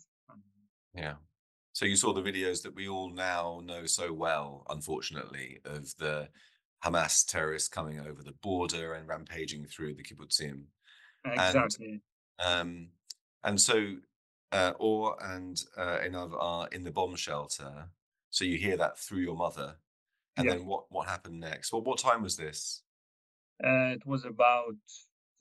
Yeah. 0.93 1.15
So 1.73 1.85
you 1.85 1.95
saw 1.95 2.13
the 2.13 2.21
videos 2.21 2.61
that 2.63 2.75
we 2.75 2.87
all 2.87 3.09
now 3.09 3.61
know 3.63 3.85
so 3.85 4.11
well, 4.11 4.65
unfortunately, 4.69 5.59
of 5.65 5.95
the 5.97 6.29
Hamas 6.83 7.25
terrorists 7.25 7.69
coming 7.69 7.99
over 7.99 8.23
the 8.23 8.33
border 8.41 8.93
and 8.93 9.07
rampaging 9.07 9.65
through 9.65 9.95
the 9.95 10.03
kibbutzim. 10.03 10.63
Exactly. 11.25 12.01
Um, 12.43 12.89
and 13.43 13.59
so 13.59 13.97
uh, 14.51 14.73
Or 14.79 15.15
and 15.23 15.61
uh, 15.77 15.99
Einav 16.03 16.35
are 16.39 16.67
in 16.71 16.83
the 16.83 16.91
bomb 16.91 17.15
shelter. 17.15 17.89
So 18.39 18.45
you 18.45 18.57
hear 18.57 18.77
that 18.77 18.97
through 18.97 19.19
your 19.19 19.35
mother. 19.35 19.75
And 20.37 20.47
Yeah. 20.47 20.53
then 20.53 20.65
what, 20.65 20.85
what 20.89 21.09
happened 21.09 21.41
next? 21.41 21.73
Well, 21.73 21.81
what 21.81 21.99
time 21.99 22.21
was 22.23 22.37
this? 22.37 22.83
Uh, 23.61 23.91
it 23.97 24.05
was 24.05 24.23
about 24.23 24.77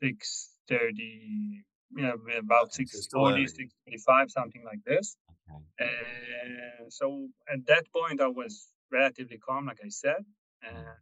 six 0.02 0.50
thirty. 0.68 1.62
Yeah, 1.96 2.14
about 2.36 2.64
Okay, 2.64 2.78
six 2.78 2.90
so 2.90 3.00
still 3.02 3.20
forty, 3.20 3.42
early. 3.42 3.46
six 3.46 3.72
forty-five, 3.84 4.32
something 4.32 4.64
like 4.64 4.82
this. 4.84 5.16
Okay. 5.48 5.62
Uh, 5.80 6.88
so 6.88 7.28
at 7.48 7.64
that 7.68 7.84
point, 7.92 8.20
I 8.20 8.26
was 8.26 8.66
relatively 8.90 9.38
calm, 9.38 9.66
like 9.66 9.78
I 9.84 9.90
said. 9.90 10.24
Uh, 10.66 10.96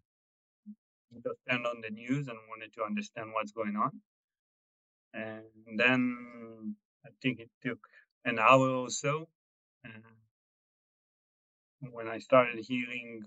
just 1.24 1.40
turned 1.48 1.66
on 1.66 1.80
the 1.80 1.88
news 1.88 2.28
and 2.28 2.36
wanted 2.50 2.74
to 2.74 2.82
understand 2.84 3.30
what's 3.32 3.52
going 3.52 3.76
on. 3.76 3.92
And 5.14 5.78
then 5.78 6.76
I 7.06 7.08
think 7.22 7.40
it 7.40 7.48
took 7.64 7.78
an 8.26 8.38
hour 8.38 8.68
or 8.68 8.90
so 8.90 9.30
uh, 9.86 10.12
when 11.80 12.08
I 12.08 12.18
started 12.18 12.64
hearing 12.64 13.22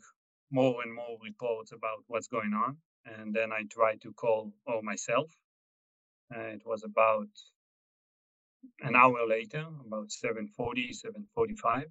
more 0.52 0.82
and 0.84 0.94
more 0.94 1.18
reports 1.24 1.72
about 1.72 2.04
what's 2.08 2.28
going 2.28 2.54
on. 2.54 2.78
And 3.06 3.34
then 3.34 3.52
I 3.54 3.64
tried 3.70 4.02
to 4.02 4.14
call 4.14 4.54
Or 4.66 4.82
myself. 4.84 5.32
Uh, 6.36 6.42
it 6.58 6.64
was 6.66 6.84
about 6.84 7.30
an 8.82 8.96
hour 8.96 9.28
later, 9.28 9.66
about 9.86 10.10
7.40, 10.10 10.92
7.45. 11.38 11.86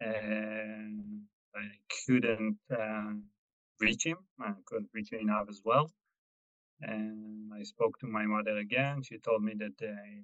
And 0.00 1.22
I 1.56 1.68
couldn't 2.06 2.58
uh, 2.72 3.14
reach 3.80 4.04
him. 4.06 4.18
I 4.40 4.52
couldn't 4.66 4.90
reach 4.94 5.12
him 5.12 5.28
Einav 5.28 5.48
as 5.50 5.62
well. 5.64 5.90
And 6.82 7.52
I 7.54 7.64
spoke 7.64 7.98
to 8.00 8.06
my 8.06 8.26
mother 8.26 8.58
again. 8.58 9.02
She 9.02 9.18
told 9.18 9.42
me 9.44 9.54
that 9.58 9.78
they, 9.78 10.22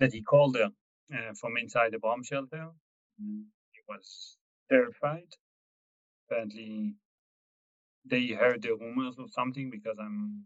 that 0.00 0.12
he 0.12 0.22
called 0.22 0.56
her 0.56 0.70
uh, 1.14 1.34
from 1.40 1.56
inside 1.58 1.92
the 1.92 2.00
bomb 2.00 2.22
shelter. 2.24 2.68
Mm, 3.22 3.44
was 3.88 4.38
terrified. 4.70 5.28
Apparently, 6.28 6.94
they 8.06 8.28
heard 8.28 8.62
the 8.62 8.74
rumors 8.76 9.16
or 9.18 9.28
something 9.28 9.70
because 9.70 9.96
I'm 10.00 10.44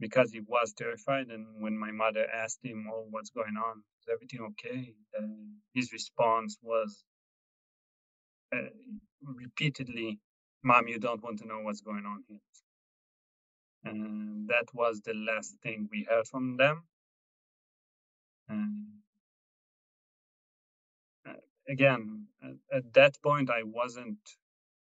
because 0.00 0.32
he 0.32 0.40
was 0.40 0.74
terrified. 0.76 1.28
And 1.28 1.62
when 1.62 1.78
my 1.78 1.92
mother 1.92 2.26
asked 2.32 2.60
him, 2.64 2.88
"Oh, 2.92 3.06
what's 3.10 3.30
going 3.30 3.56
on? 3.56 3.82
Is 4.00 4.08
everything 4.12 4.40
okay?" 4.52 4.94
Uh, 5.18 5.26
his 5.74 5.92
response 5.92 6.58
was 6.62 7.04
uh, 8.54 8.70
repeatedly, 9.24 10.18
"Mom, 10.64 10.88
you 10.88 10.98
don't 10.98 11.22
want 11.22 11.40
to 11.40 11.46
know 11.48 11.60
what's 11.60 11.82
going 11.82 12.06
on 12.06 12.24
here." 12.28 12.40
And 13.84 14.48
that 14.48 14.66
was 14.74 15.00
the 15.02 15.14
last 15.14 15.56
thing 15.62 15.88
we 15.90 16.04
heard 16.08 16.26
from 16.28 16.56
them. 16.56 16.84
And 18.48 18.89
again, 21.70 22.26
at, 22.42 22.56
at 22.78 22.92
that 22.94 23.14
point, 23.22 23.50
I 23.50 23.62
wasn't 23.64 24.18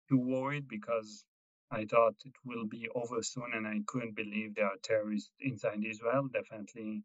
too 0.09 0.19
worried 0.19 0.67
because 0.67 1.25
I 1.71 1.85
thought 1.85 2.15
it 2.25 2.35
will 2.45 2.65
be 2.65 2.87
over 2.95 3.21
soon, 3.23 3.51
and 3.53 3.67
I 3.67 3.79
couldn't 3.87 4.15
believe 4.15 4.55
there 4.55 4.67
are 4.67 4.77
terrorists 4.83 5.31
inside 5.39 5.83
Israel. 5.83 6.29
Definitely 6.31 7.03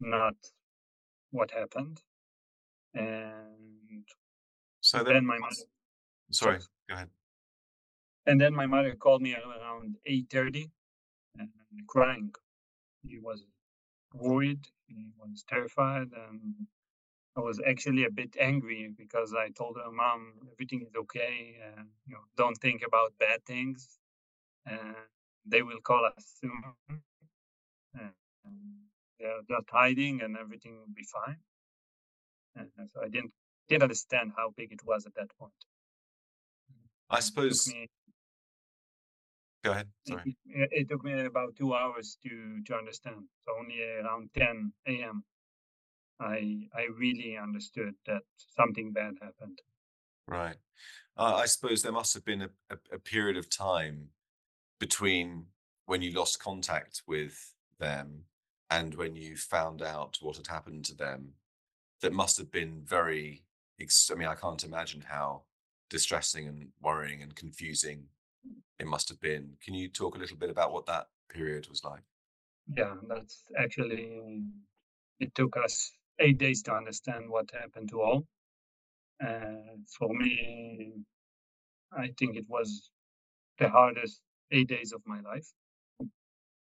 not 0.00 0.36
what 1.30 1.50
happened. 1.50 2.00
And 2.94 4.06
So 4.80 5.02
then 5.04 5.24
my 5.26 5.38
mother, 5.38 5.64
sorry, 6.30 6.58
go 6.88 6.94
ahead. 6.96 7.10
and 8.26 8.40
then 8.40 8.54
my 8.54 8.66
mother 8.66 8.94
called 8.94 9.22
me 9.22 9.34
around 9.34 9.96
eight 10.06 10.28
thirty, 10.30 10.70
and 11.38 11.50
crying. 11.86 12.32
He 13.06 13.18
was 13.18 13.44
worried. 14.12 14.64
He 14.86 15.06
was 15.18 15.44
terrified, 15.48 16.08
and 16.24 16.40
I 17.38 17.40
was 17.40 17.60
actually 17.64 18.04
a 18.04 18.10
bit 18.10 18.36
angry 18.40 18.92
because 18.98 19.32
I 19.32 19.50
told 19.50 19.76
her, 19.76 19.92
"Mom, 19.92 20.32
everything 20.52 20.82
is 20.82 20.94
okay. 20.96 21.56
Uh, 21.66 21.84
you 22.04 22.14
know, 22.14 22.24
don't 22.36 22.58
think 22.58 22.82
about 22.82 23.16
bad 23.20 23.44
things. 23.46 24.00
Uh, 24.68 25.04
they 25.46 25.62
will 25.62 25.80
call 25.80 26.04
us 26.04 26.24
soon. 26.40 26.62
Uh, 27.96 28.10
they're 29.20 29.42
just 29.48 29.70
hiding, 29.70 30.20
and 30.22 30.36
everything 30.36 30.78
will 30.78 30.94
be 31.02 31.04
fine." 31.04 31.38
And 32.56 32.68
so 32.92 33.02
I 33.04 33.08
didn't 33.08 33.32
didn't 33.68 33.84
understand 33.84 34.32
how 34.36 34.50
big 34.56 34.72
it 34.72 34.84
was 34.84 35.06
at 35.06 35.14
that 35.14 35.30
point. 35.38 35.60
I 37.08 37.20
suppose, 37.20 37.68
me 37.68 37.88
go 39.62 39.70
ahead. 39.70 39.88
Sorry. 40.08 40.36
it, 40.46 40.68
it 40.72 40.88
took 40.88 41.04
me 41.04 41.24
about 41.24 41.54
two 41.54 41.72
hours 41.72 42.18
to 42.24 42.62
to 42.66 42.74
understand. 42.74 43.28
So 43.44 43.52
only 43.60 43.80
around 43.80 44.30
10 44.34 44.72
a.m. 44.88 45.24
I 46.20 46.68
I 46.74 46.86
really 46.96 47.36
understood 47.36 47.94
that 48.06 48.22
something 48.36 48.92
bad 48.92 49.14
happened. 49.20 49.60
Right. 50.26 50.56
Uh, 51.16 51.34
I 51.36 51.46
suppose 51.46 51.82
there 51.82 51.92
must 51.92 52.14
have 52.14 52.24
been 52.24 52.42
a, 52.42 52.50
a, 52.70 52.76
a 52.94 52.98
period 52.98 53.36
of 53.36 53.50
time 53.50 54.08
between 54.78 55.46
when 55.86 56.02
you 56.02 56.12
lost 56.12 56.38
contact 56.38 57.02
with 57.06 57.54
them 57.78 58.24
and 58.70 58.94
when 58.94 59.16
you 59.16 59.36
found 59.36 59.82
out 59.82 60.18
what 60.20 60.36
had 60.36 60.46
happened 60.46 60.84
to 60.84 60.94
them 60.94 61.32
that 62.02 62.12
must 62.12 62.36
have 62.38 62.52
been 62.52 62.82
very, 62.84 63.42
ex- 63.80 64.10
I 64.12 64.14
mean, 64.14 64.28
I 64.28 64.34
can't 64.34 64.62
imagine 64.62 65.02
how 65.08 65.42
distressing 65.90 66.46
and 66.46 66.68
worrying 66.80 67.22
and 67.22 67.34
confusing 67.34 68.04
it 68.78 68.86
must 68.86 69.08
have 69.08 69.20
been. 69.20 69.54
Can 69.62 69.74
you 69.74 69.88
talk 69.88 70.14
a 70.14 70.18
little 70.18 70.36
bit 70.36 70.50
about 70.50 70.72
what 70.72 70.86
that 70.86 71.06
period 71.28 71.68
was 71.68 71.82
like? 71.84 72.02
Yeah, 72.76 72.94
that's 73.08 73.44
actually 73.58 74.42
it 75.20 75.34
took 75.34 75.56
us 75.56 75.92
eight 76.20 76.38
days 76.38 76.62
to 76.62 76.72
understand 76.72 77.28
what 77.28 77.50
happened 77.52 77.88
to 77.90 78.00
Or. 78.00 78.22
Uh, 79.24 79.76
for 79.98 80.14
me, 80.14 80.92
I 81.92 82.10
think 82.18 82.36
it 82.36 82.46
was 82.48 82.90
the 83.58 83.68
hardest 83.68 84.20
eight 84.50 84.68
days 84.68 84.92
of 84.92 85.02
my 85.06 85.20
life. 85.20 85.48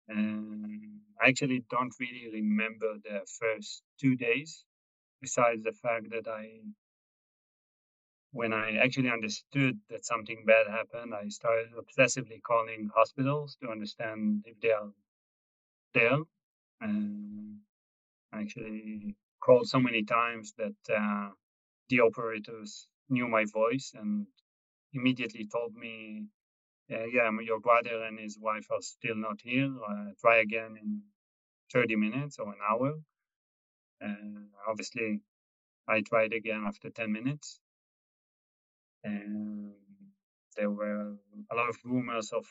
And 0.08 1.00
I 1.20 1.28
actually 1.28 1.64
don't 1.70 1.94
really 2.00 2.28
remember 2.32 2.94
the 3.04 3.20
first 3.38 3.82
two 4.00 4.16
days, 4.16 4.64
besides 5.20 5.62
the 5.62 5.72
fact 5.72 6.10
that 6.10 6.26
I, 6.28 6.60
when 8.32 8.52
I 8.52 8.76
actually 8.76 9.10
understood 9.10 9.78
that 9.90 10.04
something 10.04 10.44
bad 10.46 10.66
happened, 10.68 11.14
I 11.14 11.28
started 11.28 11.68
obsessively 11.74 12.42
calling 12.42 12.90
hospitals 12.94 13.56
to 13.62 13.70
understand 13.70 14.44
if 14.46 14.58
they 14.60 14.72
are 14.72 14.90
there. 15.94 16.18
And 16.80 17.58
actually 18.32 19.14
called 19.40 19.68
so 19.68 19.80
many 19.80 20.04
times 20.04 20.54
that 20.58 20.94
uh, 20.94 21.30
the 21.88 22.00
operators 22.00 22.86
knew 23.08 23.28
my 23.28 23.44
voice 23.52 23.92
and 23.94 24.26
immediately 24.92 25.46
told 25.50 25.74
me 25.74 26.24
uh, 26.92 27.04
yeah, 27.04 27.30
your 27.42 27.60
brother 27.60 28.04
and 28.04 28.18
his 28.18 28.36
wife 28.40 28.66
are 28.70 28.82
still 28.82 29.14
not 29.14 29.40
here. 29.42 29.72
Uh, 29.88 30.10
try 30.20 30.38
again 30.38 30.76
in 30.80 31.02
30 31.72 31.96
minutes 31.96 32.38
or 32.38 32.48
an 32.48 32.58
hour. 32.68 32.94
And 34.00 34.48
obviously, 34.68 35.20
I 35.88 36.00
tried 36.00 36.32
again 36.32 36.64
after 36.66 36.90
10 36.90 37.12
minutes. 37.12 37.60
And 39.04 39.72
there 40.56 40.70
were 40.70 41.14
a 41.50 41.54
lot 41.54 41.68
of 41.68 41.76
rumors 41.84 42.32
of 42.32 42.44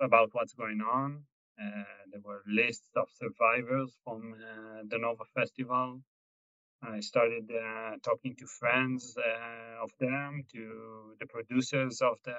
about 0.00 0.30
what's 0.32 0.54
going 0.54 0.80
on. 0.80 1.24
Uh, 1.60 1.84
there 2.12 2.22
were 2.24 2.42
lists 2.46 2.90
of 2.96 3.08
survivors 3.16 3.96
from 4.04 4.34
uh, 4.34 4.82
the 4.88 4.98
Nova 4.98 5.24
Festival. 5.34 6.00
I 6.82 7.00
started 7.00 7.50
uh, 7.50 7.96
talking 8.02 8.34
to 8.36 8.46
friends 8.46 9.16
uh, 9.18 9.82
of 9.84 9.90
them, 10.00 10.44
to 10.52 11.14
the 11.20 11.26
producers 11.26 12.00
of 12.00 12.18
the 12.24 12.36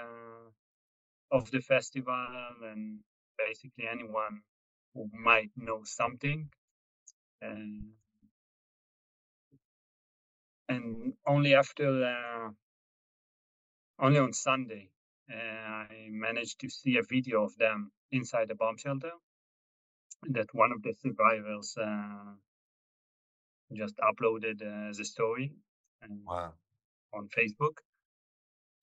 of 1.31 1.49
the 1.51 1.61
festival 1.61 2.27
and 2.63 2.99
basically 3.37 3.87
anyone 3.87 4.41
who 4.93 5.09
might 5.13 5.51
know 5.55 5.81
something. 5.83 6.49
And, 7.41 7.91
and 10.67 11.13
only 11.25 11.55
after, 11.55 12.03
uh, 12.03 12.49
only 13.99 14.19
on 14.19 14.33
Sunday, 14.33 14.89
uh, 15.31 15.35
I 15.37 16.07
managed 16.09 16.59
to 16.59 16.69
see 16.69 16.97
a 16.97 17.03
video 17.03 17.43
of 17.43 17.55
them 17.57 17.91
inside 18.11 18.49
the 18.49 18.55
bomb 18.55 18.77
shelter 18.77 19.11
that 20.29 20.53
one 20.53 20.71
of 20.71 20.83
the 20.83 20.93
survivors 21.01 21.75
uh, 21.81 22.33
just 23.75 23.95
uploaded 23.97 24.61
uh, 24.61 24.89
a 24.89 25.05
story 25.05 25.53
wow. 26.25 26.53
on 27.13 27.29
Facebook. 27.37 27.77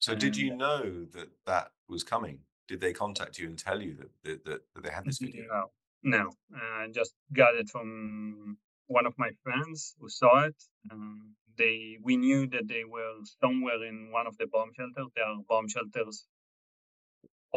So, 0.00 0.14
did 0.14 0.36
you 0.36 0.54
know 0.54 1.06
that 1.12 1.28
that 1.46 1.70
was 1.88 2.04
coming? 2.04 2.38
Did 2.68 2.80
they 2.80 2.92
contact 2.92 3.38
you 3.38 3.46
and 3.48 3.58
tell 3.58 3.82
you 3.82 3.96
that 3.96 4.44
that, 4.44 4.44
that, 4.74 4.82
they 4.82 4.90
had 4.90 5.04
this 5.04 5.18
video? 5.18 5.44
No, 5.50 5.64
no. 6.02 6.30
Uh, 6.54 6.84
I 6.84 6.88
just 6.92 7.14
got 7.32 7.54
it 7.54 7.68
from 7.68 8.56
one 8.86 9.06
of 9.06 9.14
my 9.18 9.30
friends 9.42 9.96
who 10.00 10.08
saw 10.08 10.44
it. 10.44 10.56
Um, 10.92 11.34
they 11.56 11.98
we 12.02 12.16
knew 12.16 12.46
that 12.48 12.68
they 12.68 12.84
were 12.84 13.14
somewhere 13.42 13.84
in 13.84 14.10
one 14.12 14.26
of 14.26 14.36
the 14.38 14.46
bomb 14.46 14.70
shelters. 14.76 15.10
There 15.16 15.24
are 15.24 15.38
bomb 15.48 15.68
shelters 15.68 16.24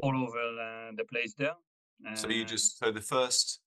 all 0.02 0.16
over 0.16 0.40
uh, 0.40 0.92
the 0.98 1.06
place 1.06 1.34
there. 1.38 1.56
Uh, 2.08 2.16
so 2.16 2.28
you 2.30 2.44
just 2.46 2.80
so 2.80 2.92
the 2.92 3.02
first 3.02 3.62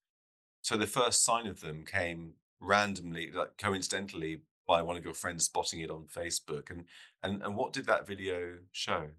so 0.62 0.76
the 0.76 0.86
first 0.86 1.24
sign 1.24 1.46
of 1.46 1.60
them 1.60 1.84
came 1.84 2.32
randomly, 2.64 3.30
like 3.30 3.56
coincidentally, 3.58 4.42
by 4.66 4.82
one 4.82 4.96
of 4.96 5.04
your 5.04 5.14
friends 5.14 5.44
spotting 5.44 5.80
it 5.80 5.90
on 5.90 6.06
Facebook. 6.14 6.70
And 6.70 6.84
and 7.22 7.42
and 7.42 7.56
what 7.56 7.72
did 7.72 7.86
that 7.86 8.06
video 8.06 8.58
show? 8.72 9.10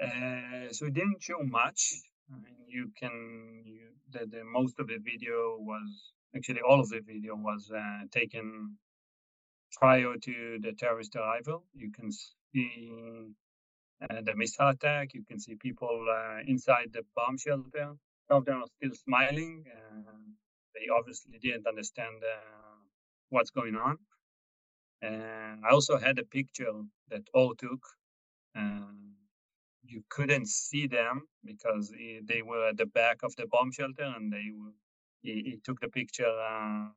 Uh, 0.00 0.72
so 0.72 0.86
it 0.86 0.94
didn't 0.94 1.22
show 1.22 1.40
much. 1.42 1.94
I 2.32 2.36
mean, 2.36 2.56
you 2.66 2.90
can 2.98 3.62
you 3.64 3.88
the, 4.12 4.26
the 4.26 4.44
most 4.44 4.78
of 4.78 4.88
the 4.88 4.98
video 4.98 5.56
was 5.58 6.12
actually 6.36 6.60
all 6.60 6.80
of 6.80 6.88
the 6.88 7.00
video 7.00 7.34
was 7.34 7.70
uh, 7.74 8.06
taken 8.10 8.76
prior 9.72 10.14
to 10.16 10.58
the 10.60 10.72
terrorist 10.72 11.16
arrival. 11.16 11.64
You 11.74 11.90
can 11.92 12.10
see 12.12 12.92
uh, 14.02 14.20
the 14.22 14.34
missile 14.36 14.68
attack. 14.68 15.14
You 15.14 15.24
can 15.28 15.38
see 15.38 15.54
people 15.54 16.06
uh, 16.10 16.40
inside 16.46 16.90
the 16.92 17.02
bomb 17.14 17.38
shelter. 17.38 17.94
Some 18.28 18.38
of 18.38 18.44
them 18.44 18.62
are 18.62 18.68
still 18.78 18.94
smiling. 18.94 19.64
They 20.74 20.88
obviously 20.98 21.38
didn't 21.38 21.66
understand 21.66 22.22
uh, 22.22 22.76
what's 23.30 23.50
going 23.50 23.76
on. 23.76 23.98
And 25.02 25.64
I 25.66 25.70
also 25.70 25.98
had 25.98 26.18
a 26.18 26.24
picture 26.24 26.72
that 27.10 27.28
Or 27.34 27.54
took. 27.56 27.82
And 28.54 29.14
you 29.84 30.02
couldn't 30.10 30.48
see 30.48 30.86
them 30.86 31.22
because 31.44 31.92
they 32.26 32.42
were 32.42 32.68
at 32.68 32.76
the 32.78 32.86
back 32.86 33.22
of 33.22 33.34
the 33.36 33.46
bomb 33.46 33.72
shelter 33.72 34.04
and 34.16 34.32
they 34.32 34.50
he, 35.22 35.32
he 35.44 35.60
took 35.64 35.80
the 35.80 35.88
picture 35.88 36.26
uh, 36.50 36.88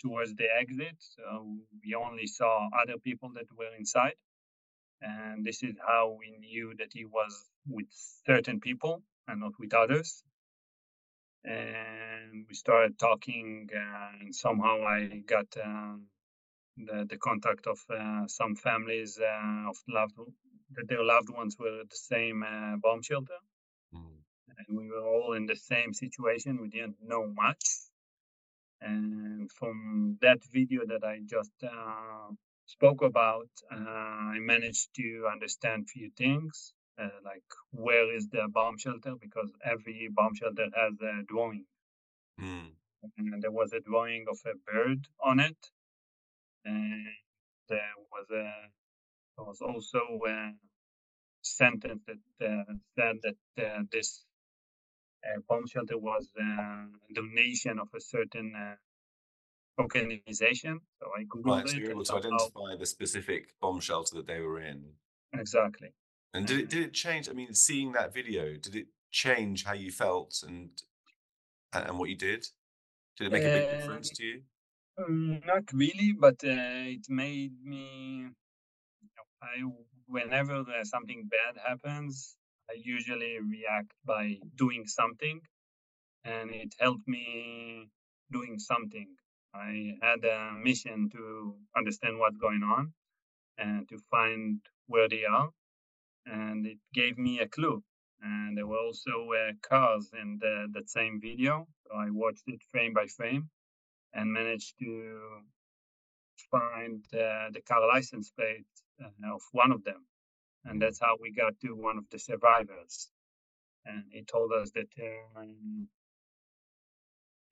towards 0.00 0.34
the 0.34 0.46
exit. 0.60 0.96
So 0.98 1.56
we 1.84 1.94
only 1.94 2.26
saw 2.26 2.68
other 2.82 2.98
people 2.98 3.30
that 3.34 3.46
were 3.56 3.74
inside. 3.78 4.14
And 5.02 5.44
this 5.44 5.62
is 5.62 5.76
how 5.86 6.16
we 6.18 6.36
knew 6.38 6.74
that 6.78 6.90
he 6.92 7.04
was 7.04 7.50
with 7.68 7.86
certain 8.26 8.60
people 8.60 9.02
and 9.28 9.40
not 9.40 9.52
with 9.58 9.74
others 9.74 10.24
we 12.48 12.54
started 12.54 12.98
talking 12.98 13.68
and 13.72 14.34
somehow 14.34 14.82
i 14.86 15.22
got 15.26 15.46
um, 15.64 16.06
the, 16.76 17.06
the 17.08 17.18
contact 17.18 17.66
of 17.66 17.78
uh, 17.90 18.26
some 18.26 18.54
families 18.56 19.18
uh, 19.20 19.68
of 19.70 19.76
loved 19.88 20.14
that 20.74 20.88
their 20.88 21.04
loved 21.04 21.28
ones 21.30 21.56
were 21.58 21.80
at 21.80 21.90
the 21.90 21.96
same 21.96 22.42
uh, 22.42 22.76
bomb 22.76 23.02
shelter. 23.02 23.40
Mm. 23.94 24.22
and 24.56 24.78
we 24.78 24.88
were 24.88 25.06
all 25.06 25.34
in 25.34 25.46
the 25.46 25.56
same 25.56 25.92
situation. 25.92 26.60
We 26.60 26.68
didn't 26.68 26.96
know 27.02 27.26
much. 27.26 27.64
And 28.80 29.50
from 29.52 30.18
that 30.22 30.40
video 30.52 30.80
that 30.86 31.04
i 31.04 31.20
just 31.24 31.52
uh, 31.62 32.30
spoke 32.66 33.02
about 33.02 33.50
uh, 33.70 34.34
i 34.36 34.38
managed 34.40 34.88
to 34.96 35.28
understand 35.32 35.88
few 35.88 36.10
things 36.16 36.72
uh, 36.98 37.08
like 37.24 37.44
where 37.70 38.14
is 38.14 38.28
the 38.28 38.48
bomb 38.52 38.78
shelter? 38.78 39.14
Because 39.20 39.50
every 39.64 40.08
bomb 40.12 40.34
shelter 40.34 40.66
has 40.74 40.94
a 41.00 41.22
drawing 41.26 41.64
mm. 42.40 42.70
and 43.18 43.42
there 43.42 43.50
was 43.50 43.72
a 43.72 43.80
drawing 43.80 44.24
of 44.28 44.38
a 44.46 44.54
bird 44.70 45.06
on 45.22 45.40
it 45.40 45.70
and 46.64 47.06
there 47.68 47.94
was 48.10 48.26
a 48.30 48.50
there 49.36 49.46
was 49.46 49.60
also 49.60 50.00
a 50.28 50.52
sentence 51.42 52.02
that 52.06 52.46
uh, 52.46 52.72
said 52.98 53.16
that 53.22 53.64
uh, 53.64 53.82
this 53.90 54.24
uh, 55.24 55.40
bomb 55.48 55.66
shelter 55.66 55.98
was 55.98 56.28
a 56.38 57.14
donation 57.14 57.78
of 57.78 57.88
a 57.96 58.00
certain 58.00 58.52
uh, 58.56 58.74
organization. 59.80 60.80
So 61.00 61.08
I 61.16 61.24
googled 61.24 61.64
right, 61.64 61.68
so 61.68 61.76
able 61.76 62.04
to 62.04 62.16
identify 62.16 62.76
the 62.78 62.86
specific 62.86 63.54
bomb 63.60 63.80
shelter 63.80 64.16
that 64.16 64.26
they 64.26 64.40
were 64.40 64.60
in. 64.60 64.84
Exactly. 65.32 65.94
And 66.34 66.46
did 66.46 66.60
it 66.60 66.70
did 66.70 66.82
it 66.82 66.92
change? 66.92 67.28
I 67.28 67.32
mean, 67.32 67.54
seeing 67.54 67.92
that 67.92 68.14
video, 68.14 68.56
did 68.56 68.74
it 68.74 68.86
change 69.10 69.64
how 69.64 69.74
you 69.74 69.90
felt 69.90 70.42
and 70.46 70.70
and 71.72 71.98
what 71.98 72.08
you 72.08 72.16
did? 72.16 72.46
Did 73.16 73.26
it 73.28 73.32
make 73.32 73.44
a 73.44 73.50
big 73.50 73.70
difference 73.70 74.10
Uh, 74.10 74.14
to 74.16 74.24
you? 74.24 74.42
mm, 75.00 75.46
not 75.46 75.64
really, 75.72 76.12
but 76.12 76.36
uh, 76.44 76.94
it 76.96 77.06
made 77.08 77.54
me. 77.64 78.28
I 79.42 79.62
whenever 80.06 80.64
something 80.84 81.28
bad 81.28 81.56
happens, 81.66 82.36
I 82.70 82.74
usually 82.74 83.38
react 83.40 83.92
by 84.04 84.38
doing 84.56 84.86
something, 84.86 85.40
and 86.24 86.50
it 86.54 86.74
helped 86.78 87.06
me 87.08 87.88
doing 88.30 88.58
something. 88.58 89.08
I 89.54 89.96
had 90.02 90.24
a 90.24 90.52
mission 90.52 91.10
to 91.10 91.56
understand 91.76 92.18
what's 92.18 92.38
going 92.38 92.62
on 92.62 92.92
and 93.58 93.88
to 93.90 93.98
find 94.10 94.60
where 94.86 95.08
they 95.08 95.24
are 95.24 95.50
and 96.26 96.66
it 96.66 96.78
gave 96.94 97.18
me 97.18 97.40
a 97.40 97.48
clue. 97.48 97.82
And 98.22 98.56
there 98.56 98.66
were 98.66 98.78
also 98.78 99.28
uh, 99.32 99.52
cars 99.62 100.10
in 100.20 100.38
the, 100.40 100.68
that 100.72 100.88
same 100.88 101.20
video. 101.20 101.66
So 101.86 101.96
I 101.96 102.10
watched 102.10 102.44
it 102.46 102.62
frame 102.70 102.94
by 102.94 103.06
frame 103.06 103.50
and 104.14 104.32
managed 104.32 104.78
to 104.78 105.20
find 106.50 107.04
the 107.10 107.60
car 107.68 107.86
license 107.88 108.30
plate 108.30 108.66
uh, 109.02 109.34
of 109.34 109.42
one 109.52 109.72
of 109.72 109.84
them. 109.84 110.06
And 110.64 110.80
that's 110.80 111.00
how 111.00 111.16
we 111.20 111.32
got 111.32 111.54
to 111.62 111.74
one 111.74 111.98
of 111.98 112.04
the 112.10 112.18
survivors. 112.18 113.10
And 113.84 114.04
he 114.10 114.22
told 114.22 114.52
us 114.52 114.70
that 114.72 114.88
um, 115.36 115.88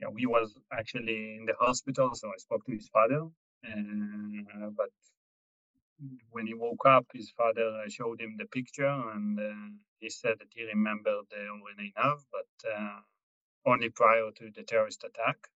yeah, 0.01 0.09
we 0.09 0.27
was 0.27 0.55
actually 0.73 1.37
in 1.39 1.47
the 1.47 1.55
hospital, 1.59 2.15
so 2.15 2.29
I 2.29 2.39
spoke 2.39 2.65
to 2.67 2.73
his 2.73 2.89
father. 2.89 3.27
And, 3.65 4.47
uh, 4.49 4.71
but 4.77 4.91
when 6.31 6.47
he 6.47 6.55
woke 6.55 6.87
up, 6.87 7.07
his 7.13 7.31
father 7.37 7.85
showed 7.89 8.21
him 8.21 8.37
the 8.39 8.47
picture, 8.47 8.87
and 8.87 9.39
uh, 9.39 9.69
he 10.01 10.11
said 10.11 10.39
that 10.39 10.53
he 10.55 10.65
remembered 10.65 11.27
the 11.31 11.49
Or 11.49 11.71
and 11.71 11.93
Einav, 11.93 12.25
but 12.33 12.69
uh, 12.69 13.01
only 13.67 13.91
prior 13.91 14.31
to 14.31 14.51
the 14.51 14.63
terrorist 14.63 15.05
attack. 15.05 15.49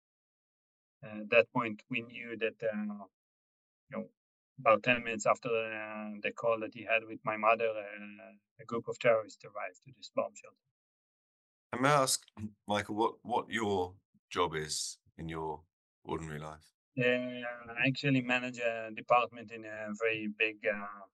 at 1.03 1.29
that 1.31 1.53
point, 1.53 1.83
we 1.91 2.03
knew 2.03 2.37
that 2.39 2.59
uh, 2.63 3.05
you 3.91 3.93
know 3.93 4.05
about 4.61 4.83
10 4.83 5.03
minutes 5.03 5.27
after 5.27 5.49
uh, 5.49 6.11
the 6.23 6.31
call 6.31 6.61
that 6.61 6.75
he 6.75 6.85
had 6.85 7.03
with 7.09 7.19
my 7.25 7.37
mother, 7.37 7.69
uh, 7.69 8.33
a 8.61 8.65
group 8.65 8.87
of 8.89 8.99
terrorists 8.99 9.45
arrived 9.45 9.83
to 9.85 9.91
this 9.97 10.11
bomb 10.15 10.33
shelter. 10.35 10.57
And 11.73 11.83
may 11.83 11.89
I 11.89 12.03
ask, 12.03 12.23
Michael, 12.69 12.95
what 12.95 13.15
what 13.23 13.51
your 13.51 13.95
job 14.31 14.55
is 14.55 14.99
in 15.19 15.29
your 15.29 15.61
ordinary 16.05 16.39
life? 16.39 16.67
Uh, 16.97 17.43
I 17.81 17.89
actually 17.89 18.23
manage 18.23 18.59
a 18.59 18.91
department 18.95 19.51
in 19.51 19.65
a 19.65 19.93
very 20.01 20.29
big 20.39 20.59
uh, 20.65 21.05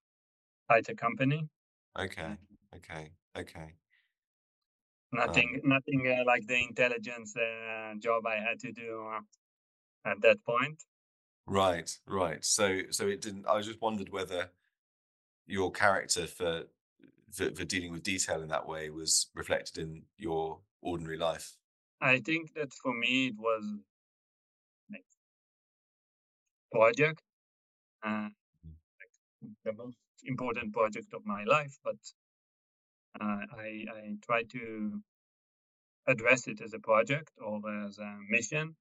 high-tech 0.69 0.99
company. 0.99 1.49
Okay, 1.99 2.37
okay, 2.77 3.13
okay. 3.37 3.75
Um, 5.13 5.19
Nothing, 5.19 5.61
nothing 5.65 6.07
uh, 6.09 6.25
like 6.25 6.47
the 6.47 6.57
intelligence 6.63 7.37
uh, 7.37 7.95
job 7.99 8.27
I 8.27 8.37
had 8.37 8.59
to 8.61 8.73
do 8.73 9.07
uh, 9.09 9.21
at 10.05 10.21
that 10.23 10.45
point. 10.45 10.83
right, 11.47 11.91
right. 12.07 12.45
So 12.45 12.83
so 12.91 13.09
it 13.09 13.21
didn't. 13.21 13.47
I 13.47 13.61
just 13.61 13.81
wondered 13.81 14.11
whether 14.11 14.51
your 15.47 15.73
character 15.73 16.27
for 16.27 16.65
for, 17.33 17.55
for 17.55 17.65
dealing 17.65 17.93
with 17.93 18.03
detail 18.03 18.43
in 18.43 18.49
that 18.49 18.69
way 18.69 18.91
was 18.91 19.31
reflected 19.35 19.79
in 19.79 20.05
your 20.19 20.61
ordinary 20.83 21.19
life. 21.19 21.57
I 22.03 22.21
think 22.21 22.53
that 22.53 22.75
for 22.75 22.93
me 22.93 23.29
it 23.29 23.39
was 23.39 23.65
like 24.91 25.05
project, 26.73 27.23
uh, 28.05 28.31
Mm. 28.67 28.75
the 29.65 29.73
most 29.73 29.97
important 30.25 30.73
project 30.73 31.13
of 31.15 31.25
my 31.25 31.45
life, 31.45 31.79
but 31.85 31.97
uh, 33.21 33.41
I 33.57 33.85
I 33.97 34.17
try 34.27 34.43
to 34.45 35.01
address 36.07 36.47
it 36.49 36.61
as 36.61 36.73
a 36.75 36.79
project 36.79 37.31
or 37.39 37.61
as 37.87 37.99
a 37.99 38.17
mission, 38.29 38.77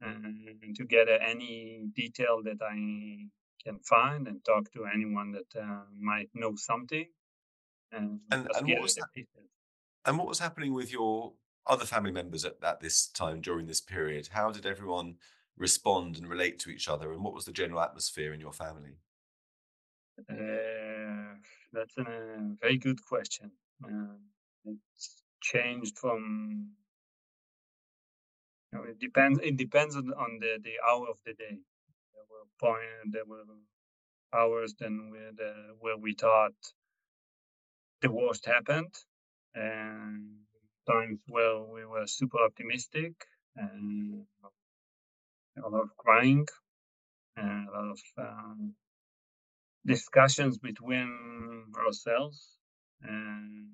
and 0.00 0.76
to 0.76 0.84
get 0.84 1.08
uh, 1.08 1.18
any 1.22 1.86
detail 1.94 2.42
that 2.44 2.60
I 2.62 2.76
can 3.64 3.78
find 3.80 4.26
and 4.26 4.44
talk 4.44 4.72
to 4.72 4.86
anyone 4.86 5.32
that 5.32 5.60
uh, 5.60 5.84
might 5.98 6.30
know 6.34 6.54
something, 6.56 7.06
and 7.92 8.20
And 8.30 8.48
and 8.56 8.68
what 8.68 8.82
was 8.82 8.98
pieces. 9.14 9.48
And 10.06 10.16
what 10.16 10.26
was 10.26 10.38
happening 10.38 10.72
with 10.72 10.90
your 10.90 11.34
other 11.66 11.84
family 11.84 12.10
members 12.10 12.44
at, 12.44 12.56
at 12.62 12.80
this 12.80 13.06
time 13.06 13.40
during 13.40 13.66
this 13.66 13.80
period? 13.80 14.28
How 14.32 14.50
did 14.50 14.66
everyone 14.66 15.16
respond 15.56 16.16
and 16.16 16.26
relate 16.26 16.58
to 16.60 16.70
each 16.70 16.88
other? 16.88 17.12
And 17.12 17.22
what 17.22 17.34
was 17.34 17.44
the 17.44 17.52
general 17.52 17.80
atmosphere 17.80 18.32
in 18.32 18.40
your 18.40 18.52
family? 18.52 18.96
Uh, 20.28 21.34
that's 21.72 21.96
a 21.98 22.56
very 22.60 22.78
good 22.78 23.04
question. 23.04 23.50
Uh, 23.84 24.16
it's 24.64 25.22
changed 25.42 25.98
from. 25.98 26.70
You 28.72 28.78
know, 28.78 28.84
it 28.84 28.98
depends. 29.00 29.40
It 29.42 29.56
depends 29.56 29.96
on, 29.96 30.12
on 30.12 30.38
the, 30.40 30.58
the 30.62 30.74
hour 30.88 31.08
of 31.08 31.18
the 31.24 31.34
day. 31.34 31.58
There 32.14 32.26
were 32.30 32.46
point. 32.60 33.12
There 33.12 33.24
were 33.26 33.44
hours 34.34 34.74
then 34.78 35.10
where 35.10 35.32
the 35.36 35.52
where 35.80 35.96
we 35.96 36.14
thought 36.14 36.54
the 38.02 38.10
worst 38.10 38.46
happened, 38.46 38.94
and 39.54 40.38
times 40.90 41.20
where 41.28 41.60
we 41.60 41.84
were 41.84 42.06
super 42.06 42.38
optimistic 42.44 43.12
and 43.56 44.24
a 45.64 45.68
lot 45.68 45.82
of 45.82 45.96
crying 45.96 46.46
and 47.36 47.68
a 47.68 47.72
lot 47.72 47.90
of 47.90 48.00
um, 48.18 48.74
discussions 49.86 50.58
between 50.58 51.64
ourselves. 51.86 52.58
And 53.02 53.68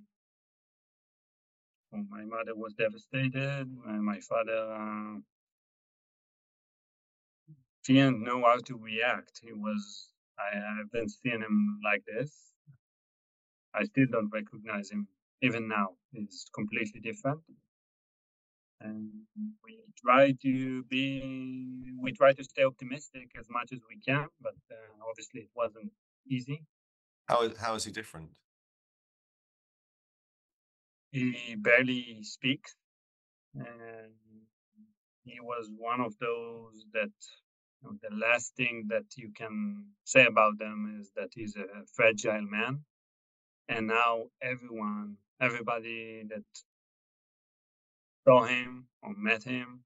my 1.92 2.25
mother 2.25 2.55
was 2.55 2.75
devastated. 2.75 3.66
My 3.87 4.21
father 4.21 4.73
uh, 4.73 5.21
didn't 7.87 8.23
know 8.23 8.42
how 8.45 8.59
to 8.66 8.79
react. 8.79 9.40
He 9.42 9.53
was. 9.53 10.11
I 10.38 10.57
haven't 10.57 11.11
seen 11.11 11.42
him 11.42 11.81
like 11.85 12.05
this. 12.07 12.53
I 13.75 13.85
still 13.85 14.07
don't 14.11 14.31
recognize 14.33 14.90
him 14.90 15.09
even 15.42 15.69
now. 15.69 15.90
He's 16.12 16.47
completely 16.55 17.01
different. 17.01 17.40
And 18.81 19.09
we 19.65 19.79
try 20.05 20.33
to 20.43 20.83
be, 20.85 21.95
we 22.01 22.12
try 22.12 22.33
to 22.33 22.45
stay 22.45 22.65
optimistic 22.65 23.31
as 23.39 23.47
much 23.49 23.73
as 23.73 23.81
we 23.89 23.99
can, 24.07 24.27
but 24.41 24.55
uh, 24.71 25.09
obviously 25.09 25.43
it 25.43 25.51
wasn't 25.55 25.91
easy. 26.29 26.62
How 27.27 27.43
is, 27.43 27.57
how 27.59 27.75
is 27.75 27.85
he 27.85 27.91
different? 27.91 28.31
He 31.11 31.57
barely 31.57 32.19
speaks, 32.23 32.75
and 33.55 34.12
he 35.25 35.41
was 35.41 35.71
one 35.77 36.01
of 36.01 36.15
those 36.19 36.85
that 36.93 37.11
you 37.83 37.89
know, 37.89 37.97
the 38.03 38.15
last 38.15 38.55
thing 38.57 38.87
that 38.89 39.05
you 39.17 39.31
can 39.35 39.87
say 40.05 40.27
about 40.27 40.59
them 40.59 40.99
is 41.01 41.11
that 41.17 41.31
he's 41.33 41.57
a 41.57 41.87
fragile 41.95 42.43
man. 42.43 42.85
And 43.69 43.87
now 43.87 44.25
everyone, 44.43 45.17
everybody 45.41 46.25
that 46.29 46.45
saw 48.27 48.45
him 48.45 48.87
or 49.03 49.15
met 49.17 49.45
him 49.45 49.81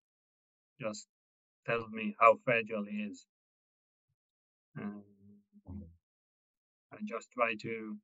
just 0.80 1.06
tells 1.66 1.90
me 1.90 2.14
how 2.18 2.36
fragile 2.44 2.84
he 2.84 2.96
is. 2.98 3.26
And 4.76 5.02
I 6.92 6.96
just 7.06 7.28
try 7.32 7.54
to 7.62 7.96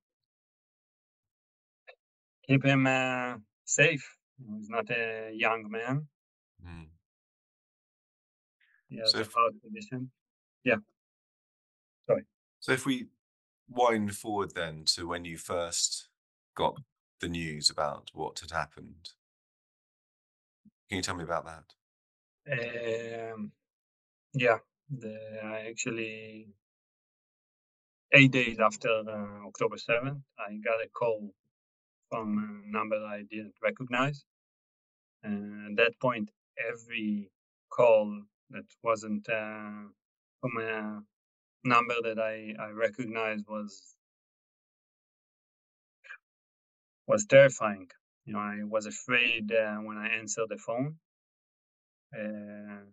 keep 2.46 2.64
him 2.64 2.86
uh, 2.86 3.36
safe. 3.64 4.16
He's 4.38 4.68
not 4.68 4.90
a 4.90 5.30
young 5.34 5.70
man. 5.70 6.06
mm. 6.64 6.86
Has 9.00 9.12
So 9.12 9.18
if, 9.18 9.32
condition. 9.62 10.10
Yeah, 10.64 10.76
sorry. 12.06 12.22
so 12.60 12.72
if 12.72 12.86
we 12.86 13.06
wind 13.68 14.14
forward 14.14 14.54
then 14.54 14.84
to 14.86 15.08
when 15.08 15.24
you 15.24 15.38
first 15.38 16.08
got 16.54 16.76
the 17.20 17.28
news 17.28 17.68
about 17.70 18.10
what 18.14 18.38
had 18.40 18.52
happened, 18.52 19.10
can 20.88 20.96
you 20.96 21.02
tell 21.02 21.16
me 21.16 21.24
about 21.24 21.46
that? 21.46 21.64
Um, 22.50 23.52
yeah, 24.34 24.58
the, 24.90 25.18
I 25.44 25.66
actually 25.68 26.48
eight 28.12 28.30
days 28.30 28.58
after 28.60 28.88
uh, 28.88 29.46
October 29.46 29.76
7th, 29.76 30.20
I 30.38 30.56
got 30.64 30.84
a 30.84 30.88
call 30.92 31.32
from 32.10 32.38
a 32.38 32.72
number 32.72 32.96
I 32.96 33.22
didn't 33.30 33.54
recognize. 33.62 34.24
And 35.22 35.70
at 35.78 35.84
that 35.84 36.00
point, 36.00 36.30
every 36.70 37.30
call 37.70 38.22
that 38.50 38.64
wasn't 38.82 39.28
uh, 39.28 39.88
from 40.40 40.56
a 40.60 41.02
number 41.64 41.94
that 42.04 42.18
I, 42.18 42.54
I 42.62 42.70
recognized 42.70 43.44
was 43.48 43.96
was 47.06 47.26
terrifying. 47.26 47.88
You 48.26 48.34
know, 48.34 48.40
I 48.40 48.64
was 48.64 48.86
afraid 48.86 49.52
uh, 49.52 49.76
when 49.78 49.98
I 49.98 50.08
answered 50.08 50.48
the 50.50 50.58
phone. 50.58 50.96
Uh, 52.14 52.84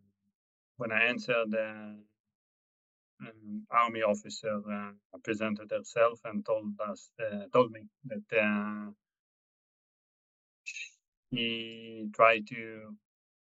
when 0.77 0.91
I 0.91 1.03
answered, 1.05 1.53
uh, 1.55 1.93
an 3.21 3.67
army 3.71 4.01
officer 4.01 4.61
uh, 4.71 4.91
presented 5.23 5.71
herself 5.71 6.19
and 6.25 6.45
told 6.45 6.73
us, 6.89 7.09
uh, 7.21 7.45
told 7.53 7.71
me 7.71 7.81
that 8.05 8.37
uh, 8.41 8.91
he 11.31 12.09
tried 12.15 12.47
to 12.49 12.95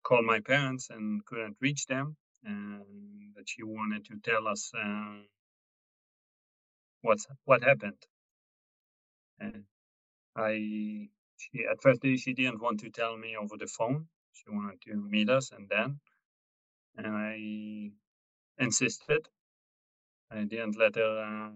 call 0.03 0.23
my 0.23 0.39
parents 0.41 0.89
and 0.91 1.25
couldn't 1.25 1.57
reach 1.61 1.87
them, 1.87 2.17
and 2.43 2.83
that 3.35 3.49
she 3.49 3.63
wanted 3.63 4.05
to 4.05 4.17
tell 4.23 4.47
us 4.47 4.71
what's 7.01 7.27
what 7.45 7.63
happened. 7.63 8.01
And 9.39 9.63
I, 10.35 11.09
she 11.51 11.65
at 11.71 11.81
first 11.81 12.01
she 12.03 12.33
didn't 12.33 12.61
want 12.61 12.79
to 12.81 12.89
tell 12.89 13.17
me 13.17 13.35
over 13.35 13.57
the 13.57 13.67
phone. 13.67 14.07
She 14.33 14.45
wanted 14.49 14.81
to 14.87 14.95
meet 14.95 15.29
us, 15.29 15.51
and 15.51 15.69
then, 15.69 15.99
and 16.97 17.07
I 17.07 17.91
insisted. 18.63 19.27
I 20.31 20.43
didn't 20.45 20.77
let 20.77 20.95
her 20.95 21.19
uh, 21.19 21.51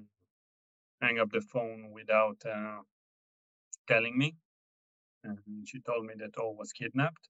hang 1.01 1.19
up 1.19 1.31
the 1.31 1.41
phone 1.41 1.91
without 1.93 2.37
uh, 2.45 2.79
telling 3.87 4.17
me. 4.17 4.35
And 5.23 5.39
she 5.65 5.79
told 5.81 6.05
me 6.05 6.13
that 6.19 6.37
Or 6.37 6.55
was 6.55 6.71
kidnapped. 6.73 7.29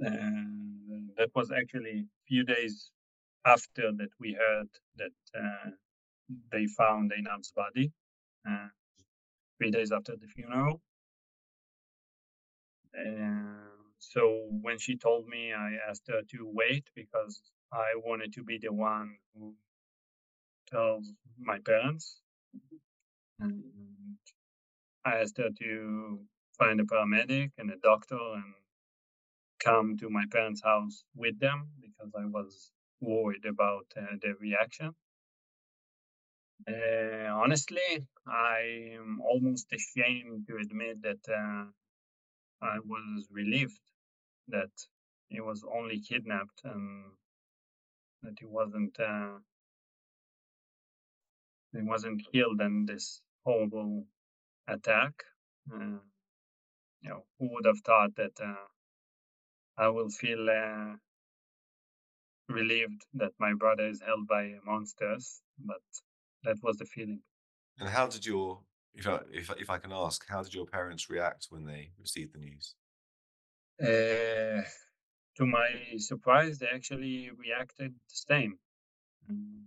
And 0.00 1.10
that 1.16 1.30
was 1.34 1.52
actually 1.52 2.00
a 2.00 2.24
few 2.28 2.44
days 2.44 2.90
after 3.46 3.92
that 3.92 4.10
we 4.20 4.34
heard 4.34 4.68
that 4.96 5.12
uh, 5.38 5.70
they 6.52 6.66
found 6.66 7.12
Einav's 7.12 7.52
body. 7.52 7.92
Uh, 8.48 8.68
three 9.58 9.70
days 9.70 9.92
after 9.92 10.16
the 10.16 10.26
funeral. 10.26 10.80
So 13.98 14.48
when 14.62 14.78
she 14.78 14.96
told 14.96 15.26
me, 15.28 15.52
I 15.52 15.76
asked 15.88 16.08
her 16.08 16.22
to 16.32 16.50
wait 16.52 16.90
because 16.94 17.40
I 17.72 17.94
wanted 18.04 18.32
to 18.34 18.44
be 18.44 18.58
the 18.58 18.72
one 18.72 19.16
who 19.34 19.54
tells 20.70 21.12
my 21.38 21.58
parents. 21.60 22.20
And 23.40 23.62
I 25.04 25.16
asked 25.20 25.38
her 25.38 25.50
to 25.50 26.20
find 26.58 26.80
a 26.80 26.84
paramedic 26.84 27.52
and 27.58 27.70
a 27.70 27.76
doctor 27.76 28.18
and 28.34 28.54
come 29.60 29.96
to 29.98 30.10
my 30.10 30.24
parents' 30.30 30.62
house 30.62 31.04
with 31.14 31.38
them 31.38 31.70
because 31.80 32.12
I 32.18 32.26
was 32.26 32.70
worried 33.00 33.46
about 33.46 33.86
uh, 33.96 34.16
their 34.20 34.34
reaction. 34.36 34.94
Uh, 36.68 37.32
honestly, 37.32 38.06
I'm 38.26 39.20
almost 39.20 39.72
ashamed 39.72 40.46
to 40.48 40.56
admit 40.58 41.02
that 41.02 41.28
uh, 41.28 41.66
I 42.62 42.78
was 42.84 43.26
relieved 43.30 43.80
that 44.48 44.70
he 45.28 45.40
was 45.40 45.64
only 45.64 46.00
kidnapped 46.00 46.60
and 46.64 47.12
that 48.22 48.34
he 48.38 48.46
wasn't 48.46 48.98
uh, 49.00 49.38
he 51.72 51.82
wasn't 51.82 52.22
killed 52.32 52.60
in 52.60 52.86
this 52.86 53.20
horrible 53.44 54.06
attack. 54.68 55.12
Uh, 55.72 55.98
you 57.00 57.10
know, 57.10 57.24
who 57.38 57.48
would 57.52 57.66
have 57.66 57.80
thought 57.84 58.14
that 58.16 58.40
uh, 58.40 58.66
I 59.76 59.88
will 59.88 60.10
feel 60.10 60.48
uh, 60.48 60.96
relieved 62.48 63.04
that 63.14 63.32
my 63.38 63.54
brother 63.54 63.88
is 63.88 64.02
held 64.04 64.28
by 64.28 64.52
monsters, 64.64 65.40
but 65.58 65.82
that 66.44 66.56
was 66.62 66.76
the 66.76 66.84
feeling. 66.84 67.20
And 67.78 67.88
how 67.88 68.06
did 68.06 68.26
your, 68.26 68.60
if 68.94 69.08
I, 69.08 69.20
if, 69.32 69.50
if 69.58 69.70
I 69.70 69.78
can 69.78 69.92
ask, 69.92 70.24
how 70.28 70.42
did 70.42 70.54
your 70.54 70.66
parents 70.66 71.08
react 71.08 71.46
when 71.50 71.64
they 71.64 71.92
received 71.98 72.34
the 72.34 72.38
news? 72.38 72.74
Uh, 73.80 74.62
to 75.36 75.46
my 75.46 75.96
surprise, 75.98 76.58
they 76.58 76.66
actually 76.66 77.30
reacted 77.36 77.94
the 77.94 78.14
same. 78.14 78.58
Mm, 79.30 79.64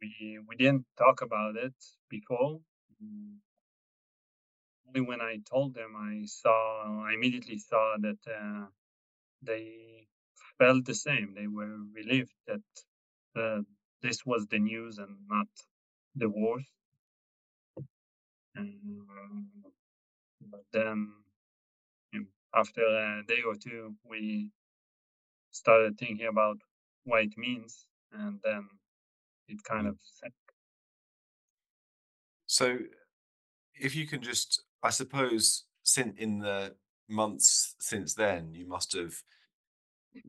we 0.00 0.38
we 0.46 0.56
didn't 0.56 0.86
talk 0.96 1.22
about 1.22 1.56
it 1.56 1.74
before. 2.08 2.60
Mm, 3.02 3.38
only 4.86 5.00
when 5.00 5.20
I 5.20 5.38
told 5.48 5.74
them, 5.74 5.94
I 5.96 6.26
saw, 6.26 7.04
I 7.04 7.14
immediately 7.14 7.58
saw 7.58 7.96
that 8.00 8.18
uh, 8.26 8.66
they 9.42 10.06
felt 10.58 10.84
the 10.84 10.94
same. 10.94 11.34
They 11.34 11.46
were 11.46 11.78
relieved 11.94 12.34
that 12.46 12.62
uh, 13.36 13.62
this 14.02 14.26
was 14.26 14.46
the 14.46 14.58
news 14.58 14.98
and 14.98 15.16
not 15.28 15.48
the 16.16 16.28
wars. 16.28 16.66
Um, 18.56 19.46
but 20.50 20.64
then, 20.72 21.12
you 22.12 22.20
know, 22.20 22.26
after 22.54 22.82
a 22.82 23.22
day 23.26 23.42
or 23.46 23.54
two, 23.54 23.94
we 24.08 24.50
started 25.52 25.98
thinking 25.98 26.26
about 26.26 26.58
what 27.04 27.22
it 27.22 27.36
means, 27.36 27.86
and 28.12 28.38
then 28.44 28.68
it 29.48 29.62
kind 29.64 29.86
mm. 29.86 29.90
of 29.90 29.98
sank. 30.02 30.34
So, 32.46 32.78
if 33.74 33.94
you 33.94 34.06
can 34.06 34.22
just, 34.22 34.62
I 34.82 34.90
suppose, 34.90 35.64
since 35.82 36.18
in 36.18 36.40
the 36.40 36.74
months 37.08 37.74
since 37.80 38.14
then, 38.14 38.54
you 38.54 38.66
must 38.66 38.92
have 38.94 39.14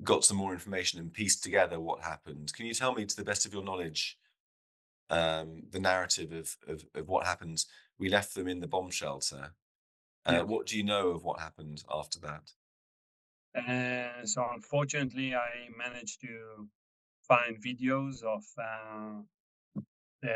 got 0.04 0.24
some 0.24 0.38
more 0.38 0.54
information 0.54 1.00
and 1.00 1.12
pieced 1.14 1.44
together 1.44 1.80
what 1.80 2.02
happened. 2.02 2.54
Can 2.54 2.66
you 2.66 2.74
tell 2.74 2.94
me, 2.94 3.06
to 3.06 3.16
the 3.16 3.24
best 3.24 3.46
of 3.46 3.54
your 3.54 3.64
knowledge, 3.64 4.18
um, 5.10 5.64
the 5.72 5.80
narrative 5.80 6.32
of, 6.32 6.56
of, 6.68 6.84
of 6.96 7.08
what 7.08 7.26
happened? 7.26 7.66
We 8.02 8.10
left 8.10 8.34
them 8.34 8.48
in 8.48 8.62
the 8.62 8.68
bomb 8.68 8.90
shelter. 8.90 9.54
Uh, 10.26 10.32
yeah. 10.32 10.42
What 10.42 10.66
do 10.66 10.76
you 10.76 10.84
know 10.84 11.10
of 11.10 11.24
what 11.24 11.40
happened 11.40 11.84
after 11.88 12.20
that? 12.22 12.52
Uh, 13.56 14.26
so 14.26 14.44
unfortunately, 14.52 15.36
I 15.36 15.70
managed 15.78 16.20
to 16.22 16.68
find 17.28 17.64
videos 17.64 18.24
of 18.24 18.44
uh, 18.58 19.82
the 20.24 20.36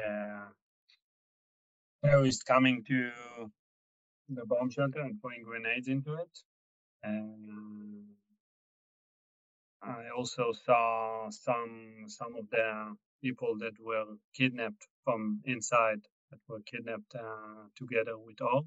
terrorists 2.04 2.44
coming 2.44 2.84
to 2.84 3.10
the 4.30 4.46
bomb 4.46 4.70
shelter 4.70 5.00
and 5.00 5.20
throwing 5.20 5.42
grenades 5.42 5.88
into 5.88 6.14
it. 6.14 6.38
And 7.02 8.06
I 9.82 10.10
also 10.16 10.52
saw 10.52 11.32
some 11.32 12.06
some 12.10 12.36
of 12.36 12.48
the 12.52 12.96
people 13.24 13.58
that 13.58 13.74
were 13.80 14.06
kidnapped 14.36 14.86
from 15.04 15.42
inside 15.46 16.02
that 16.36 16.54
were 16.54 16.62
kidnapped 16.62 17.16
uh, 17.16 17.68
together 17.76 18.18
with 18.18 18.42
Or. 18.42 18.64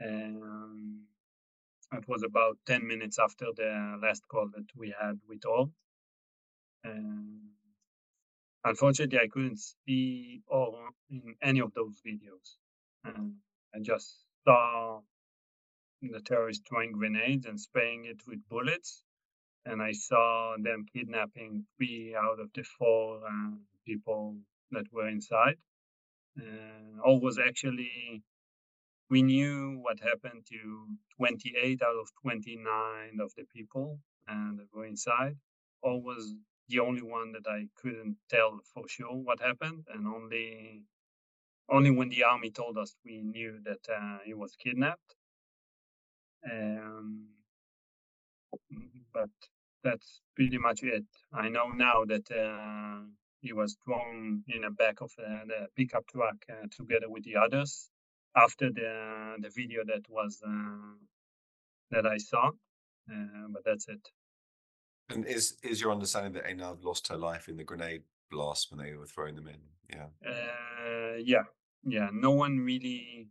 And 0.00 1.00
it 1.92 2.08
was 2.08 2.22
about 2.22 2.58
10 2.66 2.86
minutes 2.86 3.18
after 3.18 3.46
the 3.54 3.98
last 4.02 4.22
call 4.28 4.48
that 4.54 4.66
we 4.76 4.94
had 5.00 5.18
with 5.28 5.44
Or. 5.46 5.70
And 6.84 7.40
unfortunately, 8.64 9.18
I 9.18 9.28
couldn't 9.28 9.60
see 9.86 10.42
Or 10.46 10.90
in 11.10 11.34
any 11.42 11.60
of 11.60 11.72
those 11.74 12.00
videos. 12.06 12.56
I 13.74 13.80
just 13.82 14.14
saw 14.44 15.00
the 16.02 16.20
terrorists 16.20 16.64
throwing 16.68 16.92
grenades 16.92 17.46
and 17.46 17.60
spraying 17.60 18.06
it 18.06 18.20
with 18.26 18.40
bullets 18.48 19.02
and 19.66 19.82
I 19.82 19.92
saw 19.92 20.56
them 20.58 20.86
kidnapping 20.92 21.66
three 21.76 22.14
out 22.16 22.40
of 22.40 22.48
the 22.54 22.62
four 22.62 23.20
uh, 23.26 23.50
people 23.86 24.36
that 24.70 24.86
were 24.92 25.08
inside. 25.08 25.56
Uh, 26.38 27.00
all 27.04 27.20
was 27.20 27.38
actually, 27.38 28.22
we 29.08 29.22
knew 29.22 29.78
what 29.82 29.98
happened 30.00 30.46
to 30.50 30.86
28 31.16 31.82
out 31.82 31.96
of 31.96 32.08
29 32.22 33.20
of 33.20 33.32
the 33.36 33.44
people 33.54 33.98
and 34.28 34.58
that 34.58 34.66
were 34.72 34.86
inside. 34.86 35.36
Or 35.82 36.00
was 36.00 36.34
the 36.68 36.78
only 36.78 37.02
one 37.02 37.32
that 37.32 37.48
I 37.48 37.66
couldn't 37.80 38.16
tell 38.28 38.60
for 38.72 38.86
sure 38.88 39.14
what 39.14 39.40
happened, 39.40 39.86
and 39.92 40.06
only 40.06 40.84
only 41.68 41.90
when 41.90 42.08
the 42.08 42.24
army 42.24 42.50
told 42.50 42.78
us 42.78 42.94
we 43.04 43.22
knew 43.22 43.58
that 43.64 43.86
uh, 43.92 44.18
he 44.24 44.34
was 44.34 44.56
kidnapped. 44.56 45.14
Um, 46.50 47.28
but 49.12 49.30
that's 49.84 50.20
pretty 50.34 50.58
much 50.58 50.82
it. 50.82 51.04
I 51.32 51.48
know 51.48 51.68
now 51.68 52.04
that 52.06 52.30
uh, 52.30 53.02
he 53.40 53.52
was 53.52 53.76
thrown 53.84 54.42
in 54.48 54.62
the 54.62 54.70
back 54.70 55.00
of 55.00 55.10
uh, 55.18 55.44
the 55.46 55.66
pickup 55.76 56.06
truck 56.06 56.36
uh, 56.50 56.66
together 56.70 57.08
with 57.08 57.24
the 57.24 57.36
others 57.36 57.90
after 58.36 58.70
the 58.70 59.36
the 59.40 59.50
video 59.50 59.82
that 59.84 60.02
was 60.08 60.40
uh, 60.46 60.94
that 61.90 62.06
I 62.06 62.18
saw. 62.18 62.48
Uh, 63.10 63.48
but 63.52 63.64
that's 63.64 63.88
it. 63.88 64.08
And 65.08 65.26
is 65.26 65.56
is 65.62 65.80
your 65.80 65.92
understanding 65.92 66.32
that 66.34 66.44
Einav 66.44 66.84
lost 66.84 67.08
her 67.08 67.16
life 67.16 67.48
in 67.48 67.56
the 67.56 67.64
grenade 67.64 68.02
blast 68.30 68.70
when 68.70 68.84
they 68.84 68.94
were 68.94 69.06
throwing 69.06 69.34
them 69.34 69.48
in? 69.48 69.60
Yeah. 69.88 70.08
Uh, 70.24 71.16
yeah, 71.16 71.44
yeah. 71.84 72.08
No 72.12 72.30
one 72.30 72.58
really, 72.58 73.28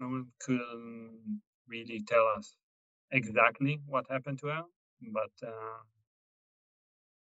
no 0.00 0.08
one 0.08 0.26
could 0.40 0.60
really 1.66 2.02
tell 2.06 2.26
us 2.36 2.56
exactly 3.10 3.80
what 3.86 4.04
happened 4.10 4.38
to 4.40 4.48
her 4.48 4.62
but 5.00 5.30
uh, 5.46 5.78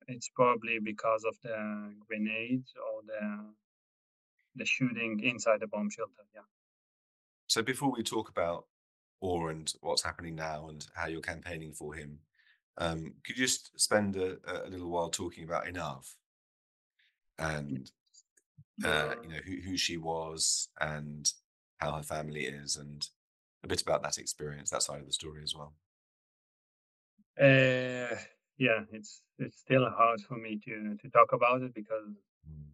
it's 0.10 0.30
probably 0.30 0.80
because 0.80 1.24
of 1.24 1.36
the 1.44 1.94
grenades 2.08 2.74
or 2.76 3.02
the 3.06 3.54
the 4.56 4.66
shooting 4.66 5.20
inside 5.24 5.60
the 5.62 5.68
bomb 5.68 5.90
shelter. 5.90 6.26
Yeah. 6.34 6.42
So 7.48 7.62
before 7.62 7.92
we 7.92 8.04
talk 8.04 8.30
about 8.30 8.66
Or 9.22 9.52
and 9.52 9.72
what's 9.82 10.04
happening 10.04 10.36
now 10.36 10.70
and 10.70 10.86
how 10.96 11.08
you're 11.08 11.32
campaigning 11.34 11.74
for 11.74 11.94
him, 11.94 12.20
um, 12.78 13.14
could 13.24 13.38
you 13.38 13.46
just 13.48 13.78
spend 13.80 14.16
a, 14.16 14.38
a, 14.48 14.70
little 14.70 14.90
while 14.90 15.10
talking 15.10 15.44
about 15.44 15.66
Einav 15.66 16.06
and 17.38 17.92
uh, 18.86 19.16
you 19.22 19.30
know 19.30 19.42
who, 19.46 19.56
who 19.66 19.78
she 19.78 19.98
was 19.98 20.70
and 20.80 21.34
how 21.80 21.92
her 21.92 22.04
family 22.04 22.46
is 22.46 22.78
and 22.78 23.10
a 23.64 23.68
bit 23.68 23.82
about 23.82 24.02
that 24.04 24.18
experience, 24.18 24.70
that 24.70 24.84
side 24.84 25.02
of 25.02 25.06
the 25.06 25.14
story 25.14 25.42
as 25.44 25.54
well. 25.54 25.74
Uh, 27.38 28.16
yeah, 28.60 28.82
it's 28.92 29.22
it's 29.40 29.58
still 29.58 29.90
hard 29.90 30.20
for 30.22 30.36
me 30.36 30.60
to 30.66 30.98
to 31.02 31.10
talk 31.10 31.32
about 31.32 31.62
it 31.62 31.74
because 31.74 32.12
mm. 32.46 32.66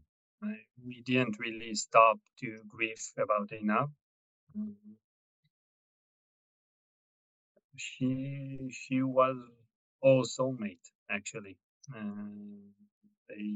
I, 0.43 0.55
we 0.83 1.03
didn't 1.05 1.37
really 1.39 1.75
stop 1.75 2.17
to 2.39 2.59
grieve 2.67 2.97
about 3.17 3.51
it 3.51 3.61
enough. 3.61 3.91
Mm-hmm. 4.57 4.93
She 7.75 8.69
she 8.71 9.03
was 9.03 9.37
our 10.03 10.23
soulmate 10.23 10.89
actually. 11.09 11.57
Uh, 11.95 12.65
they 13.29 13.53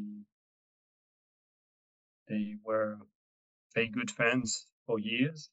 they 2.28 2.56
were 2.64 2.98
very 3.74 3.88
good 3.88 4.12
friends 4.12 4.68
for 4.86 5.00
years. 5.00 5.50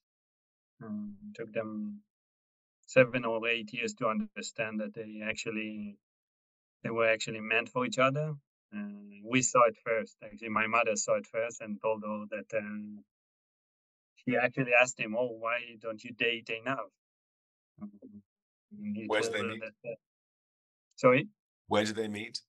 Um, 0.83 1.15
took 1.33 1.51
them 1.53 2.01
seven 2.85 3.25
or 3.25 3.47
eight 3.47 3.73
years 3.73 3.95
to 3.95 4.07
understand 4.07 4.79
that 4.79 4.93
they 4.93 5.21
actually 5.27 5.97
they 6.83 6.89
were 6.89 7.07
actually 7.07 7.41
meant 7.41 7.69
for 7.69 7.85
each 7.85 7.99
other. 7.99 8.33
Uh, 8.75 9.21
we 9.23 9.41
saw 9.41 9.63
it 9.67 9.77
first. 9.83 10.17
Actually, 10.23 10.49
my 10.49 10.67
mother 10.67 10.95
saw 10.95 11.15
it 11.15 11.27
first 11.27 11.61
and 11.61 11.81
told 11.81 12.03
her 12.03 12.25
that 12.31 12.57
um, 12.57 13.03
she 14.15 14.35
actually 14.35 14.73
asked 14.73 14.99
him, 14.99 15.15
"Oh, 15.17 15.37
why 15.39 15.59
don't 15.79 16.03
you 16.03 16.11
date 16.11 16.49
Einav?" 16.49 16.89
Where 19.07 19.21
did 19.21 19.33
they 19.33 19.43
meet? 19.43 19.61
That, 19.61 19.91
uh, 19.91 19.95
sorry. 20.95 21.27
Where 21.67 21.85
did 21.85 21.95
they 21.95 22.07
meet? 22.07 22.39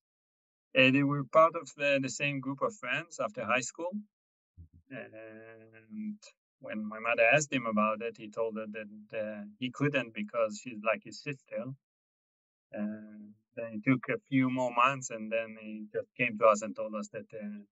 Uh, 0.77 0.91
they 0.91 1.03
were 1.03 1.25
part 1.25 1.55
of 1.57 1.71
the, 1.77 1.99
the, 2.03 2.11
same 2.11 2.41
group 2.41 2.61
of 2.63 2.75
friends 2.77 3.19
after 3.21 3.45
high 3.45 3.61
school, 3.61 3.91
and 4.91 6.19
when 6.61 6.87
my 6.87 6.99
mother 6.99 7.23
asked 7.33 7.53
him 7.53 7.67
about 7.67 8.03
it, 8.03 8.17
he 8.17 8.29
told 8.29 8.57
her 8.57 8.67
that 8.67 9.19
uh, 9.19 9.45
he 9.59 9.71
couldn't 9.71 10.15
because 10.15 10.61
she's 10.63 10.83
like 10.85 11.03
his 11.05 11.23
sister. 11.23 11.65
And 12.73 13.35
then 13.57 13.83
it 13.85 13.91
took 13.91 14.09
a 14.11 14.21
few 14.29 14.51
more 14.51 14.73
months, 14.75 15.11
and 15.11 15.31
then 15.33 15.57
he 15.61 15.87
just 15.93 16.09
came 16.17 16.39
to 16.39 16.47
us 16.47 16.63
and 16.63 16.77
told 16.77 16.95
us 16.95 17.09
that 17.13 17.27
uh, 17.35 17.63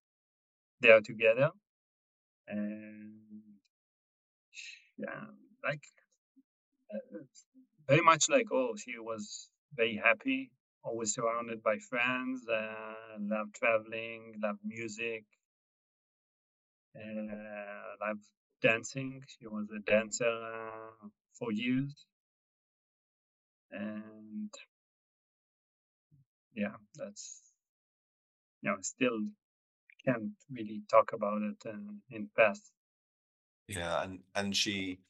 they 0.80 0.90
are 0.90 1.00
together. 1.00 1.50
And 2.48 3.14
yeah, 4.98 5.24
like 5.64 5.82
uh, 6.94 7.18
very 7.88 8.02
much 8.02 8.28
like 8.28 8.46
oh, 8.52 8.74
She 8.76 8.98
was 8.98 9.48
very 9.74 9.96
happy, 10.02 10.50
always 10.82 11.14
surrounded 11.14 11.62
by 11.62 11.78
friends, 11.78 12.46
uh, 12.48 13.18
loved 13.20 13.54
traveling, 13.54 14.34
loved 14.42 14.60
music, 14.64 15.24
uh, 16.96 18.06
loved 18.06 18.24
dancing. 18.62 19.22
She 19.28 19.46
was 19.46 19.66
a 19.76 19.80
dancer 19.80 20.24
uh, 20.24 21.08
for 21.38 21.52
years. 21.52 22.06
And 23.70 24.50
yeah, 26.56 26.74
that's, 26.94 27.42
you 28.62 28.70
know, 28.70 28.76
still 28.80 29.20
can't 30.04 30.30
really 30.50 30.82
talk 30.90 31.12
about 31.12 31.42
it 31.42 31.62
uh, 31.68 31.92
in 32.10 32.28
past. 32.36 32.72
Yeah, 33.68 34.02
and 34.02 34.20
and 34.34 34.56
she, 34.56 35.00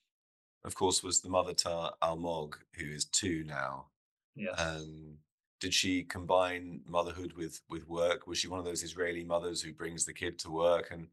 of 0.65 0.75
course, 0.75 1.03
was 1.03 1.21
the 1.21 1.29
mother 1.29 1.55
to 1.55 1.93
Almog, 2.03 2.55
who 2.75 2.87
is 2.87 3.05
two 3.05 3.45
now. 3.45 3.87
Yeah. 4.35 4.51
Um, 4.51 5.19
did 5.61 5.73
she 5.73 6.05
combine 6.05 6.81
motherhood 6.87 7.33
with 7.35 7.61
with 7.69 7.89
work? 7.89 8.27
Was 8.27 8.39
she 8.39 8.49
one 8.49 8.59
of 8.59 8.65
those 8.65 8.83
Israeli 8.83 9.25
mothers 9.25 9.63
who 9.63 9.73
brings 9.73 10.05
the 10.05 10.13
kid 10.15 10.39
to 10.41 10.51
work 10.51 10.91
and 10.91 11.09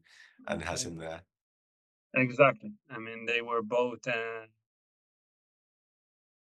and 0.48 0.62
has 0.62 0.84
him 0.84 0.96
there? 0.96 1.22
Exactly. 2.14 2.72
I 2.90 2.98
mean, 2.98 3.26
they 3.26 3.42
were 3.42 3.62
both 3.62 4.06
uh, 4.06 4.46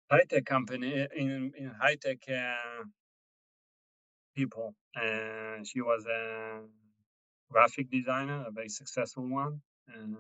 high 0.10 0.24
tech 0.30 0.46
company 0.46 1.08
in 1.16 1.54
in 1.58 1.72
high 1.80 1.96
tech 1.96 2.20
uh, 2.30 2.84
people. 4.36 4.76
And 4.96 5.68
she 5.68 5.82
was 5.82 6.06
a 6.06 6.62
graphic 7.52 7.90
designer, 7.92 8.46
a 8.48 8.52
very 8.52 8.70
successful 8.70 9.28
one. 9.28 9.62
And 9.94 10.16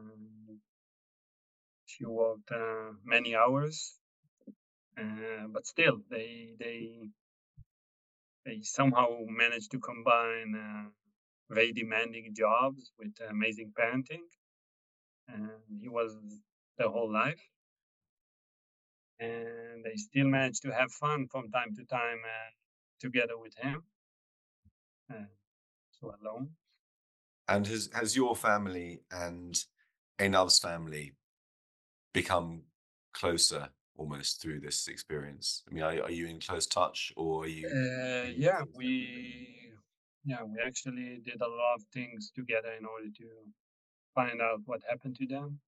she 1.85 2.05
worked 2.05 2.51
uh, 2.51 2.93
many 3.03 3.35
hours, 3.35 3.99
uh, 4.97 5.47
but 5.49 5.65
still, 5.67 6.01
they 6.09 6.53
they 6.59 7.09
they 8.45 8.61
somehow 8.61 9.07
managed 9.27 9.71
to 9.71 9.79
combine 9.79 10.55
uh, 10.55 10.89
very 11.49 11.71
demanding 11.73 12.33
jobs 12.35 12.91
with 12.99 13.13
amazing 13.29 13.73
parenting. 13.79 14.25
And 15.27 15.49
he 15.81 15.89
was 15.89 16.15
their 16.77 16.89
whole 16.89 17.11
life. 17.11 17.41
And 19.19 19.85
they 19.85 19.95
still 19.95 20.27
managed 20.27 20.63
to 20.63 20.71
have 20.73 20.91
fun 20.91 21.27
from 21.31 21.49
time 21.51 21.75
to 21.75 21.85
time 21.85 22.19
uh, 22.25 22.51
together 22.99 23.37
with 23.37 23.55
him. 23.57 23.83
Uh, 25.11 25.25
so 25.91 26.13
alone. 26.21 26.49
And 27.47 27.67
has 27.67 27.89
has 27.93 28.15
your 28.15 28.35
family 28.35 29.01
and 29.11 29.61
Einav's 30.19 30.59
family 30.59 31.13
become 32.13 32.63
closer 33.13 33.69
almost 33.97 34.41
through 34.41 34.61
this 34.61 34.87
experience? 34.87 35.63
I 35.69 35.73
mean, 35.73 35.83
are, 35.83 36.03
are 36.03 36.11
you 36.11 36.27
in 36.27 36.39
close 36.39 36.65
touch 36.65 37.11
or 37.17 37.43
are 37.43 37.47
you? 37.47 37.67
Uh, 37.67 38.31
yeah, 38.35 38.61
we 38.73 39.73
yeah 40.23 40.43
we 40.43 40.57
actually 40.65 41.19
did 41.25 41.41
a 41.41 41.47
lot 41.47 41.75
of 41.75 41.83
things 41.93 42.31
together 42.33 42.71
in 42.79 42.85
order 42.85 43.09
to 43.17 43.27
find 44.15 44.41
out 44.41 44.61
what 44.65 44.81
happened 44.89 45.15
to 45.17 45.27
them. 45.27 45.59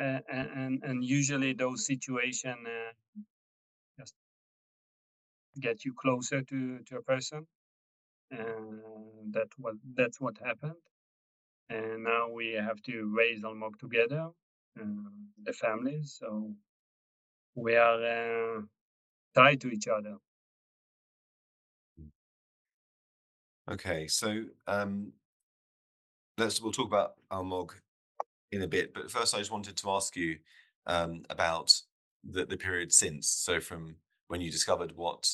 Uh, 0.00 0.20
and, 0.32 0.48
and 0.56 0.82
and 0.82 1.04
usually 1.04 1.52
those 1.52 1.86
situations 1.86 2.66
uh, 2.66 2.92
get 5.58 5.84
you 5.84 5.92
closer 5.92 6.42
to 6.42 6.78
to 6.86 6.96
a 6.96 7.02
person 7.02 7.46
and 8.30 8.80
that 9.32 9.48
what 9.56 9.74
that's 9.94 10.20
what 10.20 10.38
happened 10.38 10.76
and 11.70 12.02
now 12.02 12.28
we 12.28 12.52
have 12.52 12.82
to 12.82 13.14
raise 13.16 13.42
Almog 13.42 13.78
together, 13.78 14.28
uh, 14.78 14.84
the 15.44 15.52
families. 15.52 16.16
So 16.18 16.52
we 17.54 17.76
are 17.76 18.56
uh, 18.56 18.60
tied 19.36 19.60
to 19.60 19.68
each 19.68 19.86
other. 19.86 20.16
Okay, 23.70 24.08
so 24.08 24.42
um, 24.66 25.12
let's 26.38 26.60
we'll 26.60 26.72
talk 26.72 26.88
about 26.88 27.14
Almog 27.30 27.70
in 28.50 28.62
a 28.62 28.66
bit, 28.66 28.92
but 28.92 29.10
first 29.10 29.32
I 29.32 29.38
just 29.38 29.52
wanted 29.52 29.76
to 29.76 29.90
ask 29.90 30.16
you 30.16 30.38
um, 30.86 31.24
about 31.30 31.72
the 32.28 32.44
the 32.46 32.56
period 32.56 32.92
since. 32.92 33.28
So 33.28 33.60
from 33.60 33.94
when 34.30 34.40
you 34.40 34.50
discovered 34.50 34.92
what 34.94 35.28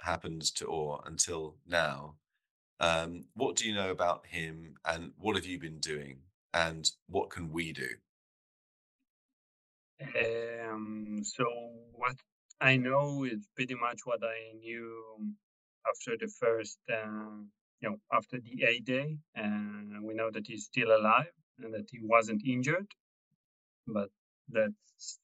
happened 0.00 0.42
to 0.56 0.66
Or 0.66 1.02
until 1.06 1.58
now, 1.68 2.16
um, 2.80 3.26
what 3.34 3.54
do 3.54 3.68
you 3.68 3.74
know 3.74 3.90
about 3.92 4.26
him 4.26 4.74
and 4.84 5.12
what 5.18 5.36
have 5.36 5.46
you 5.46 5.60
been 5.60 5.78
doing 5.78 6.22
and 6.52 6.90
what 7.06 7.30
can 7.30 7.52
we 7.52 7.72
do? 7.72 7.90
Um, 10.00 11.20
so 11.22 11.44
what 11.92 12.16
I 12.60 12.76
know 12.76 13.22
is 13.22 13.46
pretty 13.54 13.76
much 13.76 14.00
what 14.04 14.20
I 14.24 14.52
knew 14.58 15.32
after 15.88 16.16
the 16.18 16.26
first, 16.26 16.80
uh, 16.92 17.36
you 17.80 17.90
know, 17.90 17.98
after 18.12 18.40
the 18.40 18.64
A 18.64 18.80
day. 18.80 19.18
And 19.36 19.96
uh, 19.96 20.02
we 20.02 20.14
know 20.14 20.30
that 20.32 20.48
he's 20.48 20.64
still 20.64 20.90
alive 20.90 21.32
and 21.60 21.72
that 21.74 21.86
he 21.92 22.00
wasn't 22.02 22.42
injured, 22.44 22.90
but 23.86 24.10
that's 24.48 25.20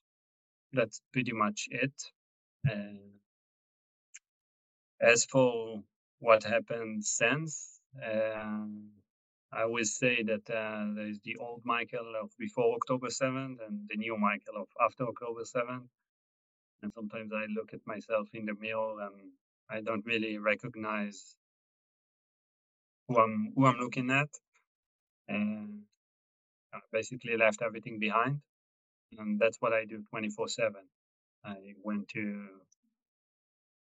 that's 0.73 1.01
pretty 1.13 1.33
much 1.33 1.69
it. 1.73 1.95
As 5.01 5.25
for 5.25 5.83
what 6.21 6.45
happened 6.45 7.05
since. 7.05 7.81
Um, 8.05 8.91
I 9.53 9.63
always 9.63 9.97
say 9.97 10.23
that 10.23 10.51
uh, 10.51 10.95
there 10.95 11.07
is 11.09 11.21
the 11.25 11.37
old 11.37 11.63
Michael 11.65 12.15
of 12.21 12.31
before 12.39 12.75
October 12.75 13.09
7th 13.09 13.57
and 13.67 13.89
the 13.89 13.97
new 13.97 14.17
Michael 14.17 14.57
of 14.57 14.69
after 14.85 15.07
October 15.07 15.43
7th. 15.43 15.87
And 16.83 16.93
sometimes 16.95 17.33
I 17.35 17.47
look 17.55 17.73
at 17.73 17.81
myself 17.87 18.29
in 18.35 18.47
the 18.47 18.55
mirror 18.55 19.01
and 19.01 19.33
I 19.71 19.81
don't 19.81 20.05
really 20.05 20.39
recognize 20.39 21.37
who 23.09 23.19
I'm 23.19 23.53
who 23.55 23.67
I'm 23.67 23.79
looking 23.79 24.11
at. 24.11 24.29
And 25.29 25.83
I 26.75 26.79
basically 26.93 27.37
left 27.37 27.63
everything 27.63 27.99
behind. 27.99 28.41
And 29.19 29.41
that's 29.41 29.59
what 29.61 29.73
I 29.73 29.85
do 29.85 30.03
24 30.11 30.49
7. 30.49 30.75
I 31.45 31.57
went 31.83 32.09
to 32.09 32.49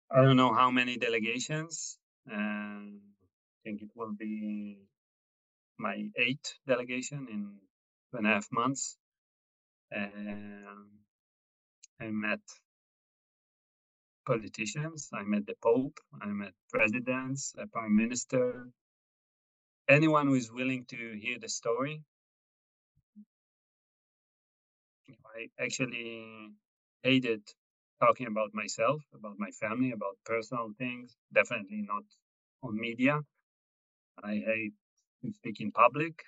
I 0.10 0.22
don't 0.22 0.38
know 0.38 0.50
mm-hmm. 0.50 0.58
how 0.58 0.72
many 0.72 0.98
delegations 0.98 1.98
and 2.26 3.00
I 3.24 3.58
think 3.64 3.82
it 3.82 3.90
will 3.96 4.14
be 4.14 4.78
my 5.78 6.10
eighth 6.16 6.54
delegation 6.66 7.28
in 7.30 7.60
two 8.12 8.18
and 8.18 8.28
a 8.28 8.30
half 8.30 8.48
months. 8.52 8.98
And 9.92 10.66
I 12.02 12.08
met 12.08 12.40
politicians, 14.26 15.10
I 15.14 15.24
met 15.24 15.46
the 15.46 15.56
Pope, 15.62 16.00
I 16.22 16.28
met 16.28 16.54
presidents, 16.70 17.54
a 17.58 17.68
prime 17.68 17.96
minister, 17.96 18.68
anyone 19.88 20.28
who 20.28 20.36
is 20.36 20.52
willing 20.52 20.86
to 20.90 21.18
hear 21.22 21.38
the 21.40 21.50
story. 21.50 22.02
I 25.36 25.50
actually 25.64 26.52
hated 27.04 27.42
talking 28.00 28.28
about 28.28 28.54
myself, 28.54 29.02
about 29.14 29.36
my 29.38 29.52
family, 29.52 29.92
about 29.92 30.18
personal 30.26 30.72
things. 30.78 31.16
Definitely 31.34 31.84
not 31.88 32.04
on 32.64 32.80
media. 32.80 33.22
I 34.24 34.36
hate 34.36 34.74
to 35.24 35.32
speak 35.32 35.62
in 35.62 35.72
public, 35.72 36.24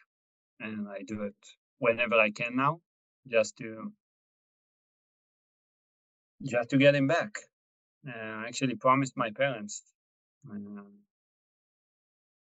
and 0.60 0.88
I 0.88 1.03
do 1.03 1.23
it 1.23 1.36
whenever 1.79 2.15
I 2.15 2.32
can 2.32 2.55
now, 2.55 2.82
just 3.27 3.58
to 3.58 3.91
just 6.43 6.69
to 6.69 6.77
get 6.77 6.95
him 6.95 7.08
back. 7.08 7.36
Uh, 8.08 8.12
I 8.12 8.45
actually 8.47 8.75
promised 8.75 9.17
my 9.17 9.32
parents 9.32 9.84
uh, 10.50 10.83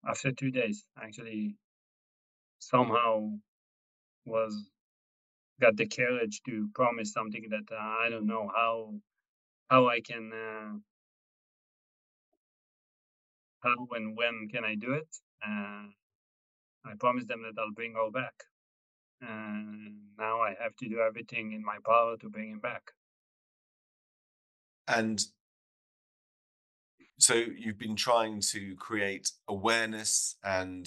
after 0.07 0.33
two 0.33 0.51
days. 0.51 0.85
Actually, 1.01 1.57
somehow 2.59 3.31
was 4.25 4.71
got 5.61 5.77
the 5.77 5.87
courage 5.87 6.43
to 6.47 6.69
promise 6.75 7.13
something 7.13 7.47
that 7.51 7.75
uh, 7.75 7.81
I 7.81 8.09
don't 8.11 8.27
know 8.27 8.51
how 8.55 8.95
how 9.69 9.89
I 9.89 10.01
can, 10.01 10.33
uh, 10.33 10.79
how 13.61 13.87
and 13.93 14.17
when 14.17 14.49
can 14.53 14.65
I 14.65 14.75
do 14.75 14.93
it? 14.93 15.09
Uh, 15.45 15.89
I 16.85 16.95
promised 16.99 17.29
them 17.29 17.43
that 17.43 17.61
I'll 17.61 17.73
bring 17.73 17.95
her 17.95 18.11
back. 18.11 18.35
And 19.21 20.11
now 20.19 20.41
I 20.41 20.55
have 20.61 20.77
to 20.77 20.89
do 20.89 21.01
everything 21.01 21.53
in 21.53 21.65
my 21.65 21.79
power 21.85 22.17
to 22.19 22.29
bring 22.29 22.51
him 22.51 22.61
back. 22.61 22.93
And 24.87 25.21
so 27.19 27.35
you've 27.35 27.79
been 27.79 27.97
trying 27.97 28.41
to 28.53 28.77
create 28.77 29.31
awareness 29.49 30.37
and 30.45 30.87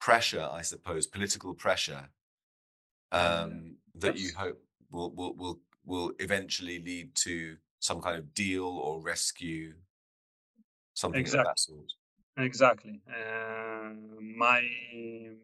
pressure, 0.00 0.48
I 0.50 0.62
suppose, 0.62 1.06
political 1.06 1.54
pressure 1.54 2.08
um, 3.12 3.76
that 3.94 4.18
you 4.18 4.32
hope 4.36 4.62
will, 4.90 5.10
will 5.14 5.34
will 5.36 5.60
will 5.84 6.12
eventually 6.18 6.82
lead 6.82 7.14
to 7.14 7.56
some 7.80 8.00
kind 8.00 8.16
of 8.16 8.32
deal 8.34 8.64
or 8.66 9.00
rescue, 9.00 9.74
something 10.94 11.20
exactly. 11.20 11.40
of 11.40 11.46
that 11.46 11.58
sort. 11.58 11.92
Exactly. 12.36 13.00
Uh, 13.08 13.90
my 14.38 14.62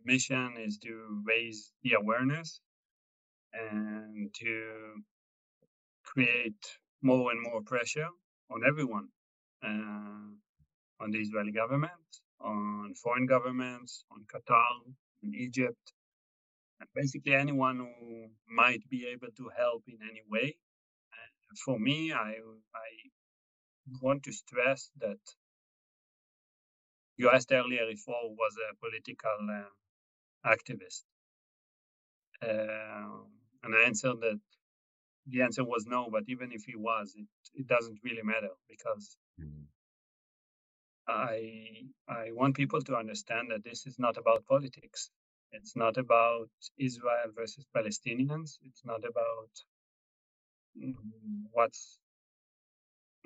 mission 0.04 0.54
is 0.58 0.78
to 0.78 1.22
raise 1.26 1.72
the 1.82 1.94
awareness 1.94 2.60
and 3.52 4.32
to 4.34 5.02
create 6.04 6.78
more 7.02 7.30
and 7.32 7.42
more 7.42 7.60
pressure 7.62 8.08
on 8.50 8.62
everyone, 8.66 9.08
uh, 9.64 10.30
on 11.02 11.10
the 11.10 11.18
Israeli 11.18 11.52
government, 11.52 11.92
on 12.40 12.94
foreign 13.02 13.26
governments, 13.26 14.04
on 14.10 14.24
Qatar, 14.32 14.94
on 15.24 15.34
Egypt, 15.34 15.92
and 16.80 16.88
basically 16.94 17.34
anyone 17.34 17.78
who 17.78 18.26
might 18.48 18.88
be 18.88 19.06
able 19.06 19.28
to 19.36 19.50
help 19.56 19.84
in 19.88 19.98
any 20.02 20.22
way. 20.30 20.56
For 21.64 21.78
me, 21.78 22.12
I, 22.12 22.34
I 22.74 22.88
want 24.02 24.24
to 24.24 24.32
stress 24.32 24.90
that 25.00 25.18
you 27.16 27.30
asked 27.30 27.52
earlier 27.52 27.88
if 27.88 28.06
Or 28.08 28.34
was 28.34 28.54
a 28.70 28.74
political 28.76 29.38
uh, 29.50 30.48
activist. 30.48 31.04
Uh, 32.42 33.24
and 33.62 33.74
I 33.74 33.86
answered 33.86 34.20
that 34.20 34.40
the 35.26 35.42
answer 35.42 35.64
was 35.64 35.86
no, 35.86 36.08
but 36.10 36.24
even 36.28 36.52
if 36.52 36.64
he 36.64 36.76
was, 36.76 37.14
it, 37.16 37.26
it 37.54 37.66
doesn't 37.66 37.98
really 38.04 38.22
matter 38.22 38.50
because 38.68 39.16
mm-hmm. 39.40 39.64
I 41.08 41.82
I 42.08 42.32
want 42.32 42.56
people 42.56 42.82
to 42.82 42.96
understand 42.96 43.50
that 43.50 43.64
this 43.64 43.86
is 43.86 43.98
not 43.98 44.16
about 44.16 44.46
politics. 44.46 45.10
It's 45.52 45.76
not 45.76 45.96
about 45.96 46.48
Israel 46.78 47.30
versus 47.34 47.64
Palestinians. 47.74 48.58
It's 48.62 48.84
not 48.84 49.04
about 49.04 49.50
what's 51.52 51.98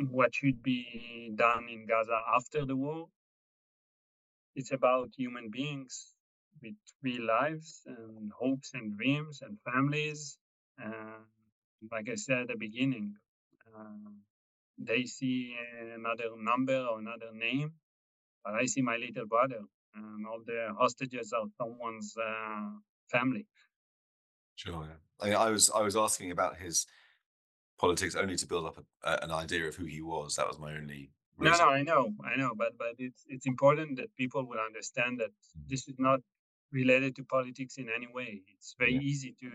what 0.08 0.34
should 0.34 0.62
be 0.62 1.32
done 1.34 1.66
in 1.70 1.86
Gaza 1.86 2.18
after 2.34 2.64
the 2.64 2.76
war. 2.76 3.08
It's 4.56 4.72
about 4.72 5.10
human 5.16 5.50
beings 5.50 6.14
with 6.62 6.74
real 7.02 7.26
lives 7.26 7.82
and 7.86 8.30
hopes 8.38 8.72
and 8.74 8.96
dreams 8.96 9.42
and 9.42 9.58
families. 9.60 10.38
And 10.78 11.24
like 11.92 12.08
I 12.10 12.14
said 12.14 12.38
at 12.38 12.48
the 12.48 12.56
beginning, 12.56 13.14
uh, 13.76 14.10
they 14.78 15.04
see 15.04 15.54
another 15.94 16.30
number 16.36 16.76
or 16.76 16.98
another 16.98 17.32
name, 17.34 17.72
but 18.44 18.54
I 18.54 18.66
see 18.66 18.82
my 18.82 18.96
little 18.96 19.26
brother, 19.26 19.60
and 19.94 20.26
all 20.26 20.40
the 20.44 20.74
hostages 20.78 21.32
are 21.32 21.46
someone's 21.58 22.14
uh, 22.16 22.70
family. 23.10 23.46
Sure. 24.56 24.88
I, 25.20 25.32
I, 25.32 25.50
was 25.50 25.70
I 25.70 25.82
was 25.82 25.96
asking 25.96 26.30
about 26.30 26.56
his 26.56 26.86
politics 27.80 28.14
only 28.14 28.36
to 28.36 28.46
build 28.46 28.66
up 28.66 28.84
a, 29.04 29.24
an 29.24 29.30
idea 29.30 29.66
of 29.66 29.74
who 29.74 29.86
he 29.86 30.02
was. 30.02 30.36
That 30.36 30.46
was 30.46 30.58
my 30.58 30.76
only. 30.76 31.10
Reason. 31.38 31.58
No, 31.58 31.64
no, 31.64 31.70
I 31.70 31.82
know, 31.82 32.12
I 32.22 32.36
know, 32.36 32.52
but 32.54 32.76
but 32.76 32.94
it's 32.98 33.24
it's 33.26 33.46
important 33.46 33.96
that 33.96 34.14
people 34.14 34.46
will 34.46 34.58
understand 34.58 35.20
that 35.20 35.30
mm. 35.30 35.68
this 35.68 35.88
is 35.88 35.94
not 35.98 36.20
related 36.70 37.16
to 37.16 37.24
politics 37.24 37.78
in 37.78 37.88
any 37.88 38.08
way. 38.12 38.42
It's 38.54 38.74
very 38.78 38.94
yeah. 38.94 39.00
easy 39.00 39.34
to 39.40 39.50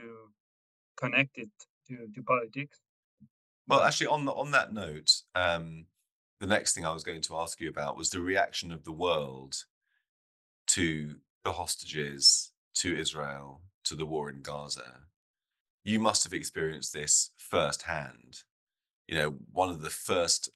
connect 0.98 1.38
it 1.38 1.50
to, 1.88 1.96
to 2.14 2.24
politics. 2.24 2.80
Well, 3.68 3.82
actually, 3.82 4.08
on 4.08 4.26
the, 4.26 4.32
on 4.32 4.52
that 4.52 4.74
note, 4.74 5.12
um, 5.36 5.86
the 6.40 6.48
next 6.48 6.74
thing 6.74 6.86
I 6.86 6.94
was 6.94 7.04
going 7.04 7.22
to 7.22 7.38
ask 7.38 7.62
you 7.62 7.70
about 7.70 7.98
was 7.98 8.10
the 8.10 8.20
reaction 8.20 8.72
of 8.72 8.84
the 8.84 8.92
world 8.92 9.66
to 10.68 11.16
the 11.44 11.54
hostages, 11.54 12.52
to 12.76 12.98
Israel, 12.98 13.62
to 13.86 13.96
the 13.96 14.06
war 14.06 14.30
in 14.30 14.42
Gaza. 14.42 15.05
You 15.86 16.00
must 16.00 16.24
have 16.24 16.34
experienced 16.34 16.94
this 16.94 17.30
firsthand. 17.38 18.42
You 19.08 19.16
know, 19.16 19.36
one 19.52 19.70
of 19.70 19.82
the 19.82 19.92
first 19.92 20.50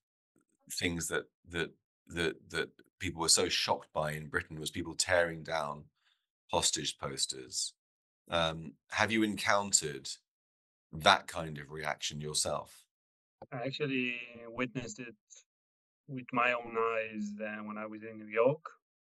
things 0.74 1.08
that 1.08 1.26
that 1.50 1.70
that 2.08 2.50
that 2.50 2.70
people 3.00 3.22
were 3.22 3.30
so 3.30 3.48
shocked 3.48 3.90
by 3.94 4.14
in 4.14 4.28
Britain 4.28 4.60
was 4.60 4.72
people 4.72 4.96
tearing 4.96 5.44
down 5.44 5.86
hostage 6.52 6.98
posters. 6.98 7.74
Um, 8.30 8.74
have 8.90 9.12
you 9.12 9.22
encountered 9.22 10.10
that 10.92 11.28
kind 11.28 11.60
of 11.60 11.70
reaction 11.70 12.20
yourself? 12.20 12.86
I 13.54 13.66
actually 13.68 14.16
witnessed 14.48 15.00
it 15.00 15.16
with 16.08 16.26
my 16.34 16.54
own 16.54 16.76
eyes 16.76 17.32
uh, 17.40 17.64
when 17.64 17.78
I 17.78 17.86
was 17.86 18.02
in 18.02 18.18
New 18.18 18.32
York, 18.32 18.62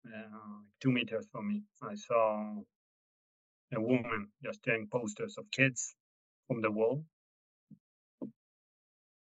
uh, 0.06 0.58
two 0.82 0.90
meters 0.90 1.26
from 1.30 1.48
me. 1.48 1.62
I 1.80 1.94
saw 1.94 2.56
a 3.72 3.80
woman 3.80 4.28
just 4.42 4.64
tearing 4.64 4.88
posters 4.90 5.36
of 5.38 5.44
kids 5.52 5.94
from 6.48 6.62
the 6.62 6.72
wall. 6.72 7.04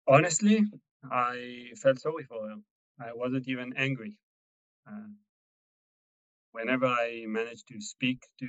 Honestly, 0.08 0.64
I 1.10 1.70
felt 1.82 2.00
sorry 2.00 2.24
for 2.24 2.48
her. 2.48 2.56
I 3.00 3.12
wasn't 3.14 3.48
even 3.48 3.74
angry. 3.76 4.16
Uh, 4.88 5.10
whenever 6.52 6.86
I 6.86 7.24
manage 7.28 7.64
to 7.66 7.80
speak 7.80 8.22
to 8.40 8.48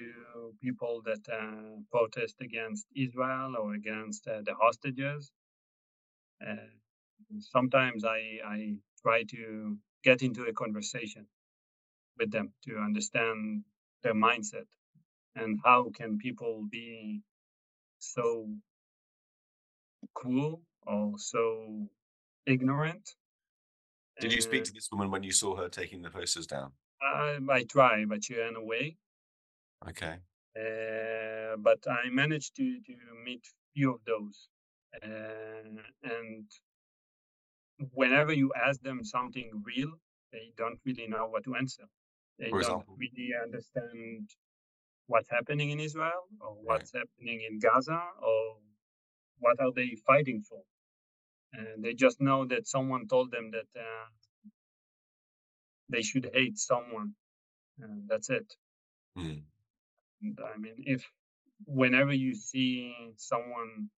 people 0.61 1.01
that 1.05 1.27
uh, 1.31 1.79
protest 1.91 2.35
against 2.41 2.85
Israel 2.95 3.55
or 3.59 3.73
against 3.75 4.27
uh, 4.27 4.41
the 4.45 4.55
hostages, 4.55 5.31
uh, 6.47 6.55
sometimes 7.39 8.05
I, 8.05 8.39
I 8.45 8.75
try 9.01 9.23
to 9.31 9.77
get 10.03 10.21
into 10.23 10.43
a 10.45 10.53
conversation 10.53 11.27
with 12.19 12.31
them 12.31 12.53
to 12.65 12.77
understand 12.77 13.63
their 14.03 14.15
mindset 14.15 14.67
and 15.35 15.59
how 15.63 15.91
can 15.95 16.17
people 16.17 16.65
be 16.71 17.21
so 17.99 18.47
cool 20.13 20.61
or 20.85 21.13
so 21.17 21.87
ignorant. 22.45 23.09
Did 24.19 24.33
you 24.33 24.41
speak 24.41 24.63
to 24.63 24.73
this 24.73 24.89
woman 24.91 25.11
when 25.11 25.23
you 25.23 25.31
saw 25.31 25.55
her 25.55 25.69
taking 25.69 26.01
the 26.01 26.09
posters 26.09 26.47
down? 26.47 26.71
I, 27.01 27.37
I 27.49 27.63
try, 27.63 28.05
but 28.05 28.23
she 28.23 28.35
ran 28.35 28.55
away. 28.55 28.97
Okay. 29.87 30.15
Uh, 30.57 31.55
but 31.57 31.79
I 31.87 32.09
managed 32.09 32.55
to 32.55 32.79
to 32.79 32.93
meet 33.23 33.45
few 33.75 33.93
of 33.93 33.99
those, 34.05 34.49
uh, 35.03 35.69
and 36.03 36.45
whenever 37.93 38.33
you 38.33 38.51
ask 38.55 38.81
them 38.81 39.03
something 39.03 39.51
real, 39.63 39.91
they 40.31 40.51
don't 40.57 40.79
really 40.83 41.07
know 41.07 41.27
what 41.27 41.43
to 41.43 41.55
answer. 41.55 41.83
They 42.39 42.49
For 42.49 42.61
don't 42.61 42.85
really 42.97 43.33
understand 43.43 44.29
what's 45.07 45.29
happening 45.29 45.71
in 45.71 45.79
Israel 45.79 46.27
or 46.41 46.55
what's 46.63 46.93
right. 46.93 47.01
happening 47.01 47.41
in 47.49 47.59
Gaza 47.59 48.01
or 48.21 48.57
what 49.39 49.59
are 49.59 49.71
they 49.75 49.95
fighting 50.05 50.41
for. 50.47 50.61
And 51.53 51.83
they 51.83 51.93
just 51.93 52.21
know 52.21 52.45
that 52.45 52.67
someone 52.67 53.07
told 53.07 53.31
them 53.31 53.51
that 53.51 53.79
uh, 53.79 54.05
they 55.89 56.01
should 56.01 56.29
hate 56.33 56.57
someone. 56.57 57.13
And 57.79 58.07
that's 58.07 58.29
it. 58.29 58.53
Mm. 59.17 59.43
I 60.23 60.57
mean, 60.57 60.75
if 60.79 61.05
whenever 61.65 62.13
you 62.13 62.35
see 62.35 62.93
someone 63.17 63.89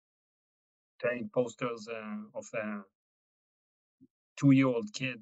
taking 1.01 1.29
posters 1.33 1.87
uh, 1.89 2.37
of 2.37 2.45
a 2.53 2.81
two-year-old 4.37 4.93
kid, 4.93 5.19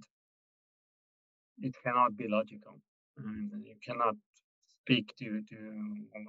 it 1.60 1.76
cannot 1.84 2.16
be 2.16 2.28
logical, 2.28 2.80
and 3.18 3.66
you 3.66 3.76
cannot 3.84 4.16
speak 4.88 5.14
to 5.18 5.42
to 5.50 5.58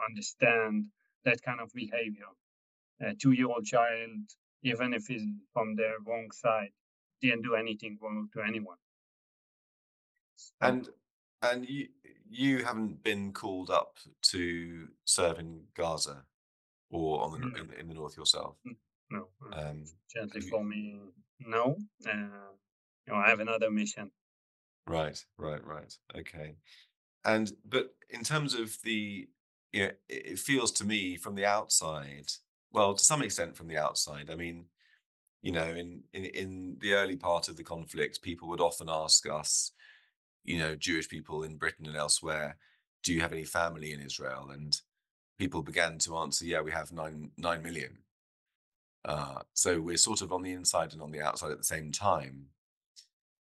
understand 0.08 0.86
that 1.24 1.40
kind 1.42 1.60
of 1.60 1.72
behavior. 1.72 2.30
A 3.00 3.14
two-year-old 3.14 3.64
child, 3.64 4.18
even 4.64 4.92
if 4.92 5.06
he's 5.06 5.22
from 5.52 5.76
the 5.76 5.90
wrong 6.04 6.28
side, 6.32 6.72
didn't 7.20 7.42
do 7.42 7.54
anything 7.54 7.98
wrong 8.02 8.28
to 8.34 8.42
anyone. 8.42 8.76
And 10.60 10.88
and 11.42 11.68
you 11.68 11.88
you 12.28 12.64
haven't 12.64 13.02
been 13.04 13.32
called 13.32 13.70
up 13.70 13.98
to 14.32 14.88
serve 15.04 15.38
in 15.38 15.62
Gaza 15.74 16.24
or 16.90 17.22
on 17.22 17.32
the 17.32 17.38
no. 17.38 17.46
in, 17.60 17.80
in, 17.80 17.88
the 17.88 17.94
north 17.94 18.16
yourself. 18.16 18.56
No, 19.10 19.28
um, 19.52 19.84
gently 20.14 20.40
for 20.40 20.64
me, 20.64 20.98
no. 21.40 21.76
Uh, 22.06 22.50
you 23.06 23.12
know, 23.12 23.14
I 23.14 23.28
have 23.28 23.40
another 23.40 23.70
mission. 23.70 24.10
Right, 24.86 25.22
right, 25.38 25.64
right. 25.64 25.94
Okay, 26.16 26.56
and 27.34 27.52
but 27.64 27.94
in 28.10 28.22
terms 28.22 28.54
of 28.54 28.76
the, 28.82 29.28
you 29.72 29.80
know, 29.84 29.90
it 30.08 30.38
feels 30.38 30.72
to 30.72 30.84
me 30.84 31.16
from 31.16 31.34
the 31.34 31.46
outside, 31.46 32.32
well, 32.72 32.94
to 32.94 33.04
some 33.04 33.22
extent 33.22 33.56
from 33.56 33.68
the 33.68 33.78
outside. 33.78 34.30
I 34.30 34.34
mean, 34.34 34.66
you 35.42 35.52
know, 35.52 35.68
in 35.82 36.02
in 36.12 36.24
in 36.24 36.76
the 36.80 36.94
early 36.94 37.16
part 37.16 37.48
of 37.48 37.56
the 37.56 37.64
conflict, 37.64 38.22
people 38.22 38.48
would 38.48 38.60
often 38.60 38.88
ask 38.90 39.28
us 39.28 39.72
you 40.48 40.58
know, 40.58 40.74
Jewish 40.74 41.08
people 41.08 41.42
in 41.42 41.58
Britain 41.58 41.86
and 41.86 41.96
elsewhere, 41.96 42.56
do 43.04 43.12
you 43.12 43.20
have 43.20 43.32
any 43.32 43.44
family 43.44 43.92
in 43.92 44.00
Israel? 44.00 44.48
And 44.50 44.74
people 45.38 45.62
began 45.62 45.98
to 45.98 46.16
answer, 46.16 46.46
yeah, 46.46 46.62
we 46.62 46.70
have 46.70 46.90
nine 46.90 47.30
nine 47.36 47.62
million. 47.62 47.98
Uh, 49.04 49.40
so 49.52 49.78
we're 49.78 49.98
sort 49.98 50.22
of 50.22 50.32
on 50.32 50.42
the 50.42 50.52
inside 50.52 50.94
and 50.94 51.02
on 51.02 51.10
the 51.10 51.20
outside 51.20 51.52
at 51.52 51.58
the 51.58 51.64
same 51.64 51.92
time. 51.92 52.46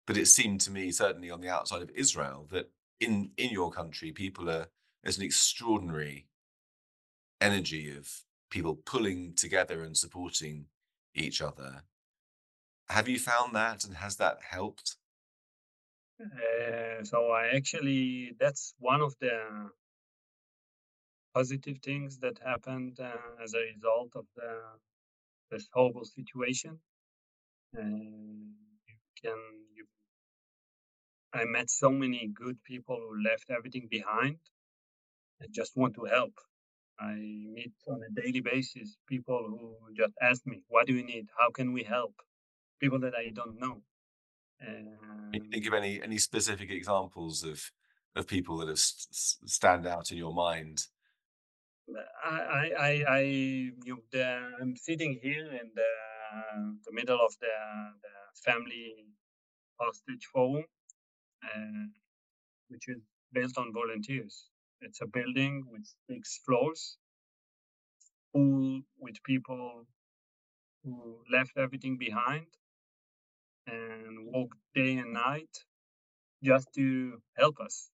But 0.07 0.17
it 0.17 0.27
seemed 0.27 0.61
to 0.63 0.71
me, 0.71 0.93
certainly 0.93 1.33
on 1.33 1.41
the 1.41 1.49
outside 1.49 1.83
of 1.83 1.91
Israel, 1.95 2.47
that 2.53 2.71
in 3.01 3.31
in 3.37 3.51
your 3.51 3.71
country, 3.71 4.13
people 4.13 4.49
are 4.51 4.69
there's 5.03 5.19
an 5.19 5.25
extraordinary 5.25 6.27
energy 7.41 7.95
of 7.97 8.25
people 8.51 8.75
pulling 8.75 9.35
together 9.35 9.83
and 9.83 9.97
supporting 9.97 10.67
each 11.15 11.43
other. 11.43 11.83
Have 12.89 13.09
you 13.09 13.19
found 13.19 13.55
that, 13.55 13.85
and 13.85 13.97
has 13.97 14.17
that 14.17 14.39
helped? 14.49 14.97
Uh, 16.21 17.03
so 17.03 17.31
I 17.31 17.49
actually 17.57 18.35
that's 18.39 18.75
one 18.79 19.01
of 19.01 19.15
the 19.21 19.71
positive 21.35 21.79
things 21.83 22.19
that 22.19 22.39
happened 22.45 23.01
uh, 23.01 23.43
as 23.43 23.55
a 23.55 23.75
result 23.75 24.13
of 24.15 24.25
the, 24.37 24.61
this 25.51 25.69
horrible 25.73 26.05
situation. 26.05 26.79
And 27.75 28.53
you 28.87 28.95
can, 29.21 29.37
you, 29.75 29.85
I 31.35 31.45
met 31.45 31.69
so 31.69 31.91
many 31.91 32.29
good 32.29 32.63
people 32.65 32.97
who 32.97 33.23
left 33.23 33.51
everything 33.51 33.89
behind 33.91 34.39
and 35.41 35.53
just 35.53 35.77
want 35.77 35.95
to 35.97 36.05
help. 36.05 36.35
I 37.01 37.15
meet 37.15 37.73
on 37.89 38.01
a 38.09 38.21
daily 38.21 38.41
basis 38.41 38.97
people 39.09 39.41
who 39.51 39.95
just 39.95 40.15
ask 40.23 40.47
me, 40.47 40.63
"What 40.69 40.87
do 40.87 40.95
you 40.95 41.03
need? 41.03 41.27
How 41.39 41.51
can 41.51 41.73
we 41.73 41.83
help?" 41.83 42.15
People 42.81 43.01
that 43.01 43.15
I 43.15 43.31
don't 43.31 43.59
know. 43.59 43.83
Can 44.61 45.45
you 45.45 45.51
think 45.51 45.67
of 45.67 45.75
any 45.75 46.01
any 46.03 46.19
specific 46.19 46.71
examples 46.71 47.43
of 47.43 47.73
of 48.15 48.29
people 48.29 48.59
that 48.59 48.69
have 48.69 48.79
st- 48.79 49.51
stand 49.51 49.87
out 49.87 50.13
in 50.13 50.19
your 50.19 50.33
mind? 50.33 50.87
I, 52.25 52.71
I, 52.79 53.05
I, 53.09 53.21
you, 53.21 54.03
the, 54.11 54.25
I'm 54.61 54.77
sitting 54.77 55.19
here 55.23 55.47
in 55.53 55.71
the, 55.75 56.79
the 56.87 56.93
middle 56.93 57.21
of 57.21 57.35
the, 57.41 57.47
the 58.03 58.51
family 58.51 59.07
hostage 59.79 60.27
forum, 60.33 60.65
which 62.69 62.89
is 62.89 63.01
built 63.33 63.57
on 63.59 63.73
volunteers. 63.73 64.51
It's 64.81 65.01
a 65.01 65.07
building 65.07 65.65
with 65.71 65.87
six 66.09 66.41
floors, 66.45 66.99
full 68.33 68.83
with 68.99 69.23
people 69.25 69.87
who 70.85 71.19
left 71.31 71.57
everything 71.57 71.97
behind 71.99 72.47
and 73.67 74.27
worked 74.33 74.59
day 74.75 74.97
and 74.97 75.13
night 75.13 75.65
just 76.43 76.69
to 76.75 77.23
help 77.37 77.61
us. 77.61 77.91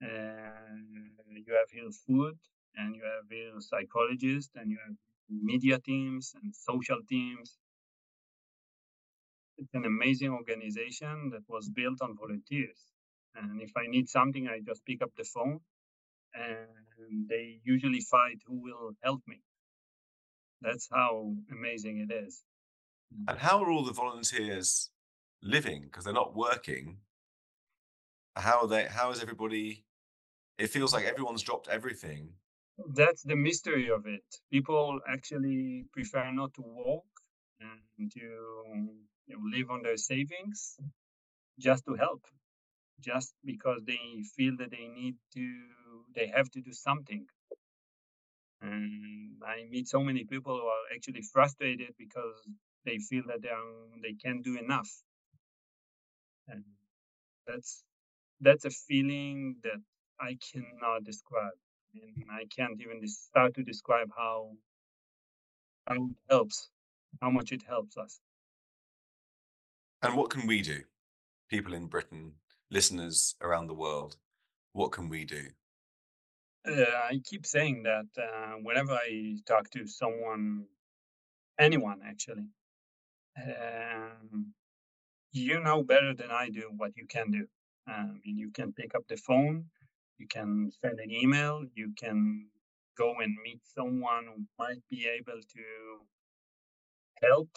And 0.00 1.08
you 1.46 1.54
have 1.54 1.70
here 1.70 1.90
food, 2.06 2.38
and 2.76 2.94
you 2.94 3.02
have 3.04 3.28
here 3.30 3.60
psychologists, 3.60 4.52
and 4.56 4.70
you 4.70 4.78
have 4.86 4.96
media 5.30 5.78
teams 5.78 6.34
and 6.42 6.54
social 6.54 7.00
teams. 7.08 7.59
It's 9.60 9.74
an 9.74 9.84
amazing 9.84 10.30
organization 10.30 11.30
that 11.32 11.42
was 11.48 11.68
built 11.68 12.00
on 12.00 12.16
volunteers. 12.16 12.78
And 13.34 13.60
if 13.60 13.72
I 13.76 13.86
need 13.86 14.08
something, 14.08 14.48
I 14.48 14.60
just 14.66 14.84
pick 14.86 15.02
up 15.02 15.10
the 15.16 15.24
phone, 15.24 15.60
and 16.34 17.28
they 17.28 17.60
usually 17.62 18.00
fight 18.00 18.40
who 18.46 18.62
will 18.62 18.92
help 19.02 19.20
me. 19.26 19.42
That's 20.62 20.88
how 20.90 21.34
amazing 21.52 22.06
it 22.08 22.12
is. 22.12 22.42
And 23.28 23.38
how 23.38 23.62
are 23.62 23.70
all 23.70 23.84
the 23.84 23.92
volunteers 23.92 24.90
living? 25.42 25.82
Because 25.82 26.04
they're 26.04 26.14
not 26.14 26.34
working. 26.34 26.98
How 28.36 28.62
are 28.62 28.68
they? 28.68 28.86
How 28.86 29.10
is 29.10 29.20
everybody? 29.20 29.84
It 30.58 30.68
feels 30.68 30.92
like 30.94 31.04
everyone's 31.04 31.42
dropped 31.42 31.68
everything. 31.68 32.30
That's 32.94 33.22
the 33.22 33.36
mystery 33.36 33.90
of 33.90 34.06
it. 34.06 34.24
People 34.50 35.00
actually 35.06 35.84
prefer 35.92 36.32
not 36.32 36.54
to 36.54 36.62
work 36.62 37.04
and 37.60 38.10
to 38.12 38.20
live 39.38 39.70
on 39.70 39.82
their 39.82 39.96
savings 39.96 40.76
just 41.58 41.84
to 41.86 41.94
help, 41.94 42.22
just 43.00 43.34
because 43.44 43.82
they 43.86 44.22
feel 44.36 44.56
that 44.58 44.70
they 44.70 44.88
need 44.88 45.16
to, 45.34 45.62
they 46.14 46.28
have 46.34 46.50
to 46.50 46.60
do 46.60 46.72
something. 46.72 47.26
And 48.62 49.42
I 49.46 49.64
meet 49.70 49.88
so 49.88 50.00
many 50.00 50.24
people 50.24 50.58
who 50.58 50.66
are 50.66 50.94
actually 50.94 51.22
frustrated 51.22 51.94
because 51.98 52.48
they 52.84 52.98
feel 52.98 53.24
that 53.28 53.42
they 53.42 53.48
are, 53.48 53.64
they 54.02 54.14
can't 54.14 54.44
do 54.44 54.58
enough. 54.58 54.90
And 56.48 56.64
that's 57.46 57.84
that's 58.40 58.64
a 58.64 58.70
feeling 58.70 59.56
that 59.62 59.80
I 60.20 60.36
cannot 60.52 61.04
describe. 61.04 61.58
And 61.94 62.26
I 62.30 62.44
can't 62.54 62.80
even 62.80 63.06
start 63.08 63.54
to 63.54 63.62
describe 63.62 64.10
how 64.16 64.52
how 65.86 65.96
it 65.96 66.16
helps, 66.30 66.68
how 67.20 67.30
much 67.30 67.52
it 67.52 67.62
helps 67.68 67.96
us. 67.96 68.20
And 70.02 70.16
what 70.16 70.30
can 70.30 70.46
we 70.46 70.62
do, 70.62 70.80
people 71.50 71.74
in 71.74 71.86
Britain, 71.86 72.32
listeners 72.70 73.34
around 73.42 73.66
the 73.66 73.74
world? 73.74 74.16
What 74.72 74.92
can 74.92 75.08
we 75.08 75.24
do? 75.24 75.48
Uh, 76.66 76.84
I 77.10 77.20
keep 77.24 77.44
saying 77.44 77.82
that 77.82 78.06
uh, 78.18 78.52
whenever 78.62 78.92
I 78.92 79.36
talk 79.46 79.68
to 79.70 79.86
someone, 79.86 80.66
anyone 81.58 82.00
actually, 82.06 82.48
um, 83.42 84.52
you 85.32 85.60
know 85.60 85.82
better 85.82 86.14
than 86.14 86.30
I 86.30 86.48
do 86.48 86.70
what 86.76 86.96
you 86.96 87.06
can 87.06 87.30
do. 87.30 87.46
Um, 87.86 88.20
you 88.24 88.50
can 88.50 88.72
pick 88.72 88.94
up 88.94 89.04
the 89.08 89.16
phone, 89.16 89.66
you 90.18 90.26
can 90.28 90.70
send 90.80 90.98
an 91.00 91.10
email, 91.10 91.64
you 91.74 91.92
can 91.98 92.46
go 92.96 93.14
and 93.20 93.36
meet 93.42 93.60
someone 93.64 94.26
who 94.26 94.44
might 94.58 94.82
be 94.90 95.06
able 95.08 95.40
to 95.40 97.26
help, 97.26 97.50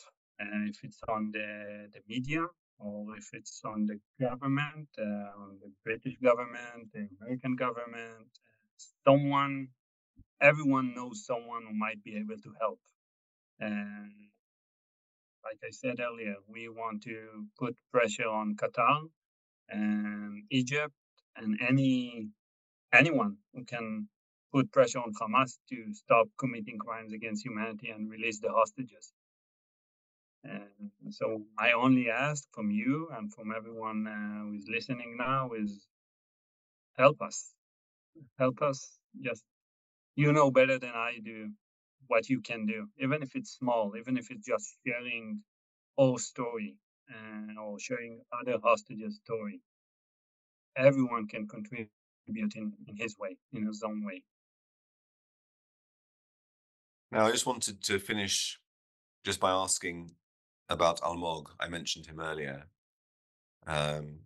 uh, 0.47 0.69
if 0.69 0.83
it's 0.83 0.99
on 1.07 1.31
the, 1.31 1.87
the 1.93 1.99
media 2.07 2.45
or 2.79 3.17
if 3.17 3.29
it's 3.33 3.61
on 3.65 3.85
the 3.85 3.99
government, 4.19 4.87
uh, 4.97 5.41
on 5.41 5.57
the 5.61 5.71
British 5.83 6.17
government, 6.21 6.91
the 6.93 7.07
American 7.21 7.55
government, 7.55 8.27
someone, 9.07 9.67
everyone 10.41 10.93
knows 10.95 11.25
someone 11.25 11.63
who 11.67 11.73
might 11.73 12.03
be 12.03 12.17
able 12.17 12.37
to 12.41 12.53
help. 12.59 12.79
And 13.59 14.11
like 15.43 15.59
I 15.63 15.71
said 15.71 15.99
earlier, 15.99 16.35
we 16.47 16.69
want 16.69 17.03
to 17.03 17.45
put 17.59 17.75
pressure 17.91 18.27
on 18.27 18.55
Qatar 18.55 19.01
and 19.69 20.43
Egypt 20.51 20.93
and 21.35 21.59
any 21.67 22.27
anyone 22.93 23.37
who 23.53 23.63
can 23.65 24.07
put 24.53 24.71
pressure 24.71 24.99
on 24.99 25.11
Hamas 25.19 25.57
to 25.69 25.93
stop 25.93 26.27
committing 26.37 26.77
crimes 26.77 27.11
against 27.13 27.43
humanity 27.43 27.89
and 27.89 28.09
release 28.09 28.39
the 28.39 28.51
hostages. 28.51 29.11
And 30.43 30.91
so 31.11 31.43
I 31.57 31.71
only 31.71 32.09
ask 32.09 32.43
from 32.53 32.69
you 32.71 33.09
and 33.15 33.33
from 33.33 33.53
everyone 33.55 34.07
uh, 34.07 34.43
who 34.43 34.55
is 34.55 34.67
listening 34.67 35.15
now 35.17 35.51
is 35.53 35.87
help 36.97 37.21
us, 37.21 37.53
help 38.37 38.61
us. 38.61 38.99
Just 39.21 39.43
you 40.15 40.33
know 40.33 40.51
better 40.51 40.79
than 40.79 40.91
I 40.93 41.19
do 41.23 41.51
what 42.07 42.29
you 42.29 42.41
can 42.41 42.65
do, 42.65 42.87
even 42.99 43.23
if 43.23 43.35
it's 43.35 43.51
small, 43.51 43.93
even 43.97 44.17
if 44.17 44.31
it's 44.31 44.45
just 44.45 44.77
sharing 44.85 45.41
our 45.99 46.17
story 46.17 46.75
uh, 47.09 47.61
or 47.61 47.79
sharing 47.79 48.21
other 48.31 48.57
hostages' 48.61 49.19
story. 49.23 49.61
Everyone 50.75 51.27
can 51.27 51.47
contribute 51.47 51.89
in, 52.27 52.73
in 52.87 52.97
his 52.97 53.15
way, 53.17 53.37
in 53.53 53.65
his 53.67 53.83
own 53.83 54.03
way. 54.03 54.23
Now, 57.11 57.27
I 57.27 57.31
just 57.31 57.45
wanted 57.45 57.83
to 57.83 57.99
finish 57.99 58.59
just 59.23 59.39
by 59.39 59.51
asking 59.51 60.15
about 60.70 61.01
Almog. 61.01 61.47
I 61.59 61.68
mentioned 61.68 62.05
him 62.05 62.20
earlier, 62.20 62.68
um, 63.68 64.20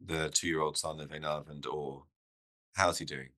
the 0.00 0.30
two-year-old 0.30 0.76
son 0.76 1.00
of 1.00 1.10
Einav 1.10 1.50
and 1.50 1.64
Or. 1.66 2.04
How's 2.74 2.98
he 2.98 3.04
doing? 3.04 3.30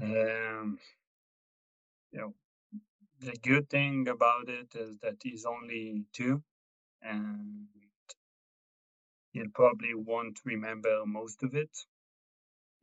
Um, 0.00 0.78
you 2.12 2.20
know, 2.20 2.34
the 3.20 3.36
good 3.42 3.68
thing 3.68 4.08
about 4.08 4.48
it 4.48 4.74
is 4.74 4.98
that 4.98 5.16
he's 5.22 5.44
only 5.44 6.04
two, 6.12 6.42
and 7.02 7.66
he 9.32 9.42
probably 9.48 9.94
won't 9.94 10.40
remember 10.44 11.04
most 11.06 11.42
of 11.42 11.54
it. 11.54 11.76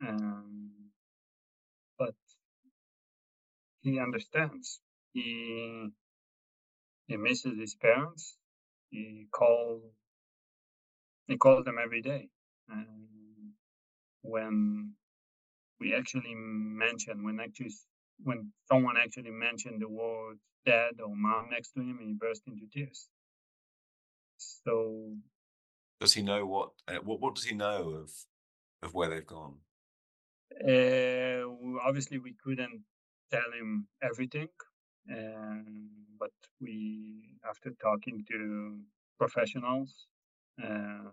Um, 0.06 0.70
but 1.98 2.14
he 3.82 3.98
understands. 3.98 4.80
He 5.12 5.90
he 7.10 7.16
misses 7.16 7.58
his 7.58 7.74
parents. 7.74 8.36
He 8.90 9.26
calls 9.32 9.82
he 11.26 11.36
calls 11.36 11.64
them 11.64 11.76
every 11.82 12.02
day. 12.02 12.28
And 12.68 13.52
when 14.22 14.92
we 15.80 15.94
actually 15.94 16.34
mention 16.36 17.24
when 17.24 17.40
actually 17.40 17.72
when 18.22 18.52
someone 18.70 18.96
actually 18.96 19.30
mentioned 19.30 19.82
the 19.82 19.88
word 19.88 20.38
dad 20.64 21.00
or 21.04 21.16
mom 21.16 21.48
next 21.50 21.72
to 21.72 21.80
him, 21.80 21.98
he 22.00 22.12
burst 22.12 22.42
into 22.46 22.66
tears. 22.72 23.08
So, 24.36 25.16
does 26.00 26.12
he 26.12 26.22
know 26.22 26.46
what 26.46 26.70
uh, 26.86 27.00
what 27.02 27.20
what 27.20 27.34
does 27.34 27.44
he 27.44 27.56
know 27.56 27.90
of 28.02 28.10
of 28.82 28.94
where 28.94 29.10
they've 29.10 29.26
gone? 29.26 29.56
Uh, 30.52 31.42
obviously, 31.84 32.18
we 32.18 32.34
couldn't 32.44 32.82
tell 33.32 33.50
him 33.58 33.88
everything, 34.02 34.48
um, 35.08 35.88
but 36.18 36.32
we, 36.60 37.36
after 37.48 37.70
talking 37.82 38.24
to 38.30 38.78
professionals, 39.18 40.06
uh, 40.62 41.10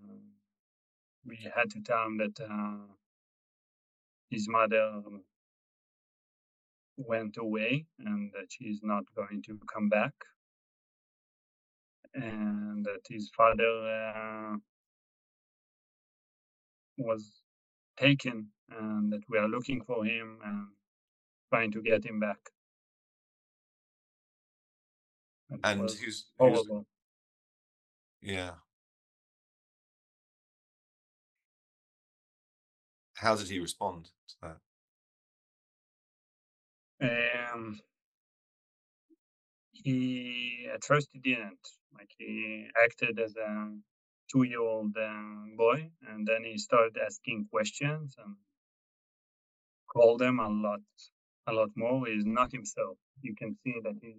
we 1.25 1.37
had 1.55 1.69
to 1.71 1.81
tell 1.81 2.05
him 2.05 2.17
that 2.17 2.39
uh, 2.41 2.93
his 4.29 4.47
mother 4.49 5.01
went 6.97 7.37
away 7.37 7.85
and 7.99 8.31
that 8.33 8.47
she's 8.49 8.79
not 8.83 9.03
going 9.15 9.41
to 9.43 9.59
come 9.73 9.89
back 9.89 10.13
and 12.13 12.85
that 12.85 13.01
his 13.07 13.29
father 13.35 13.63
uh, 13.63 14.55
was 16.97 17.41
taken 17.99 18.47
and 18.71 19.11
that 19.11 19.21
we 19.29 19.37
are 19.37 19.47
looking 19.47 19.81
for 19.83 20.03
him 20.05 20.39
and 20.43 20.67
trying 21.51 21.71
to 21.71 21.81
get 21.81 22.05
him 22.05 22.19
back. 22.19 22.39
And 25.63 25.81
was 25.81 25.99
who's, 25.99 26.05
who's 26.05 26.25
horrible. 26.39 26.85
yeah? 28.21 28.51
How 33.15 33.35
did 33.35 33.49
he 33.49 33.59
respond 33.59 34.09
to 34.27 34.35
that? 34.41 34.57
Um, 37.53 37.79
he 39.71 40.67
at 40.73 40.83
first 40.83 41.09
he 41.11 41.19
didn't 41.19 41.67
like 41.93 42.11
he 42.17 42.67
acted 42.83 43.19
as 43.19 43.35
a 43.37 43.71
two-year-old 44.31 44.95
um, 44.97 45.53
boy, 45.57 45.89
and 46.09 46.27
then 46.27 46.43
he 46.43 46.57
started 46.57 46.97
asking 47.03 47.47
questions 47.51 48.15
and 48.23 48.35
called 49.87 50.19
them 50.19 50.39
a 50.39 50.49
lot, 50.49 50.81
a 51.47 51.53
lot 51.53 51.69
more. 51.75 52.05
He's 52.07 52.25
not 52.25 52.51
himself. 52.51 52.97
You 53.21 53.33
can 53.35 53.55
see 53.63 53.75
that 53.83 53.95
he 54.01 54.15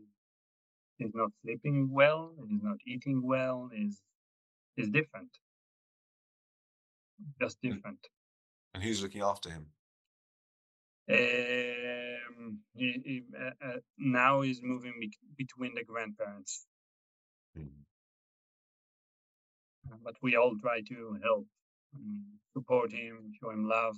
he's 0.99 1.15
not 1.15 1.31
sleeping 1.43 1.89
well. 1.91 2.33
He's 2.49 2.63
not 2.63 2.79
eating 2.87 3.23
well. 3.27 3.71
He's 3.73 4.01
he's 4.77 4.89
different, 4.91 5.31
just 7.41 7.61
different. 7.63 7.99
And 8.75 8.83
who's 8.83 9.03
looking 9.03 9.23
after 9.23 9.51
him? 9.51 9.67
Um, 11.11 12.59
he, 12.75 13.01
he, 13.05 13.23
uh, 13.37 13.51
uh, 13.67 13.79
now 13.97 14.43
he's 14.43 14.61
moving 14.63 14.93
bec 15.01 15.11
between 15.37 15.75
the 15.75 15.85
grandparents, 15.85 16.67
Mm. 17.57 17.71
but 20.05 20.17
we 20.23 20.37
all 20.37 20.55
try 20.61 20.83
to 20.83 21.19
help, 21.23 21.47
support 22.53 22.93
him, 22.93 23.33
show 23.41 23.51
him 23.51 23.67
love, 23.67 23.97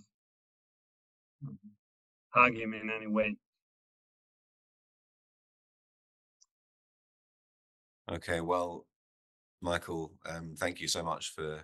hug 2.30 2.54
him 2.54 2.74
in 2.74 2.90
any 2.90 3.08
way. 3.08 3.36
Okay, 8.10 8.40
well, 8.40 8.86
Michael, 9.60 10.12
um, 10.26 10.54
thank 10.56 10.80
you 10.80 10.88
so 10.88 11.00
much 11.00 11.32
for 11.32 11.60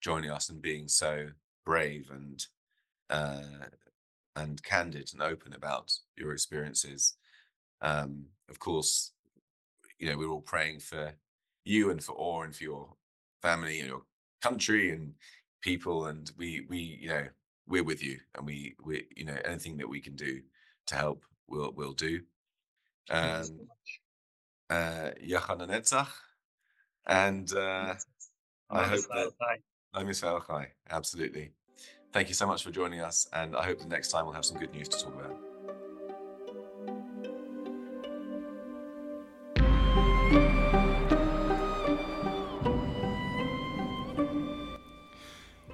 joining 0.00 0.30
us 0.30 0.48
and 0.48 0.62
being 0.62 0.88
so 0.88 1.28
brave 1.66 2.10
and 2.10 2.46
uh, 3.10 3.66
and 4.36 4.62
candid 4.62 5.10
and 5.12 5.20
open 5.20 5.52
about 5.52 5.92
your 6.16 6.32
experiences. 6.32 7.16
Um, 7.82 8.24
of 8.48 8.58
course, 8.58 9.12
you 9.98 10.08
know 10.10 10.16
we're 10.16 10.30
all 10.30 10.40
praying 10.40 10.80
for 10.80 11.12
you 11.64 11.90
and 11.90 12.02
for 12.02 12.12
Or 12.12 12.44
and 12.44 12.56
for 12.56 12.64
your 12.64 12.94
family 13.42 13.80
and 13.80 13.88
your 13.88 14.02
country 14.40 14.90
and 14.90 15.12
people, 15.60 16.06
and 16.06 16.30
we 16.38 16.64
we 16.70 16.78
you 16.78 17.08
know 17.10 17.26
we're 17.66 17.84
with 17.84 18.02
you, 18.02 18.18
and 18.36 18.46
we 18.46 18.74
we 18.82 19.06
you 19.14 19.26
know 19.26 19.36
anything 19.44 19.76
that 19.76 19.88
we 19.88 20.00
can 20.00 20.16
do 20.16 20.40
to 20.86 20.94
help, 20.94 21.24
we'll 21.46 21.72
we'll 21.76 21.92
do. 21.92 22.22
Thank 23.10 23.38
you 23.38 23.44
so 23.44 23.52
Um, 23.52 23.58
much. 23.58 24.00
Uh, 24.70 25.12
Yachana 25.26 25.66
Netzach, 25.66 26.08
and 27.06 27.50
uh, 27.54 27.94
I 28.68 28.82
Am 28.82 28.90
hope 28.90 29.00
that 29.00 29.32
Chai. 29.40 29.58
I'm 29.94 30.08
Israel 30.10 30.44
Chai. 30.46 30.68
Absolutely. 30.90 31.52
Thank 32.12 32.28
you 32.28 32.34
so 32.34 32.46
much 32.46 32.64
for 32.64 32.70
joining 32.70 33.00
us, 33.00 33.26
and 33.32 33.56
I 33.56 33.64
hope 33.64 33.78
the 33.78 33.86
next 33.86 34.08
time 34.10 34.26
we'll 34.26 34.34
have 34.34 34.44
some 34.44 34.58
good 34.58 34.72
news 34.74 34.88
to 34.88 35.02
talk 35.02 35.14
about. 35.14 35.36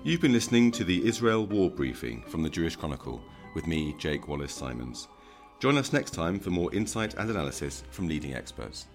You've 0.04 0.20
been 0.20 0.32
listening 0.32 0.70
to 0.72 0.84
the 0.84 1.04
Israel 1.04 1.46
War 1.46 1.68
Briefing 1.68 2.22
from 2.28 2.44
the 2.44 2.50
Jewish 2.50 2.76
Chronicle 2.76 3.20
with 3.56 3.66
me, 3.66 3.96
Jake 3.98 4.28
Wallis 4.28 4.52
Simons. 4.52 5.08
Join 5.60 5.78
us 5.78 5.92
next 5.92 6.12
time 6.12 6.38
for 6.38 6.50
more 6.50 6.72
insight 6.74 7.14
and 7.14 7.30
analysis 7.30 7.84
from 7.90 8.08
leading 8.08 8.34
experts. 8.34 8.86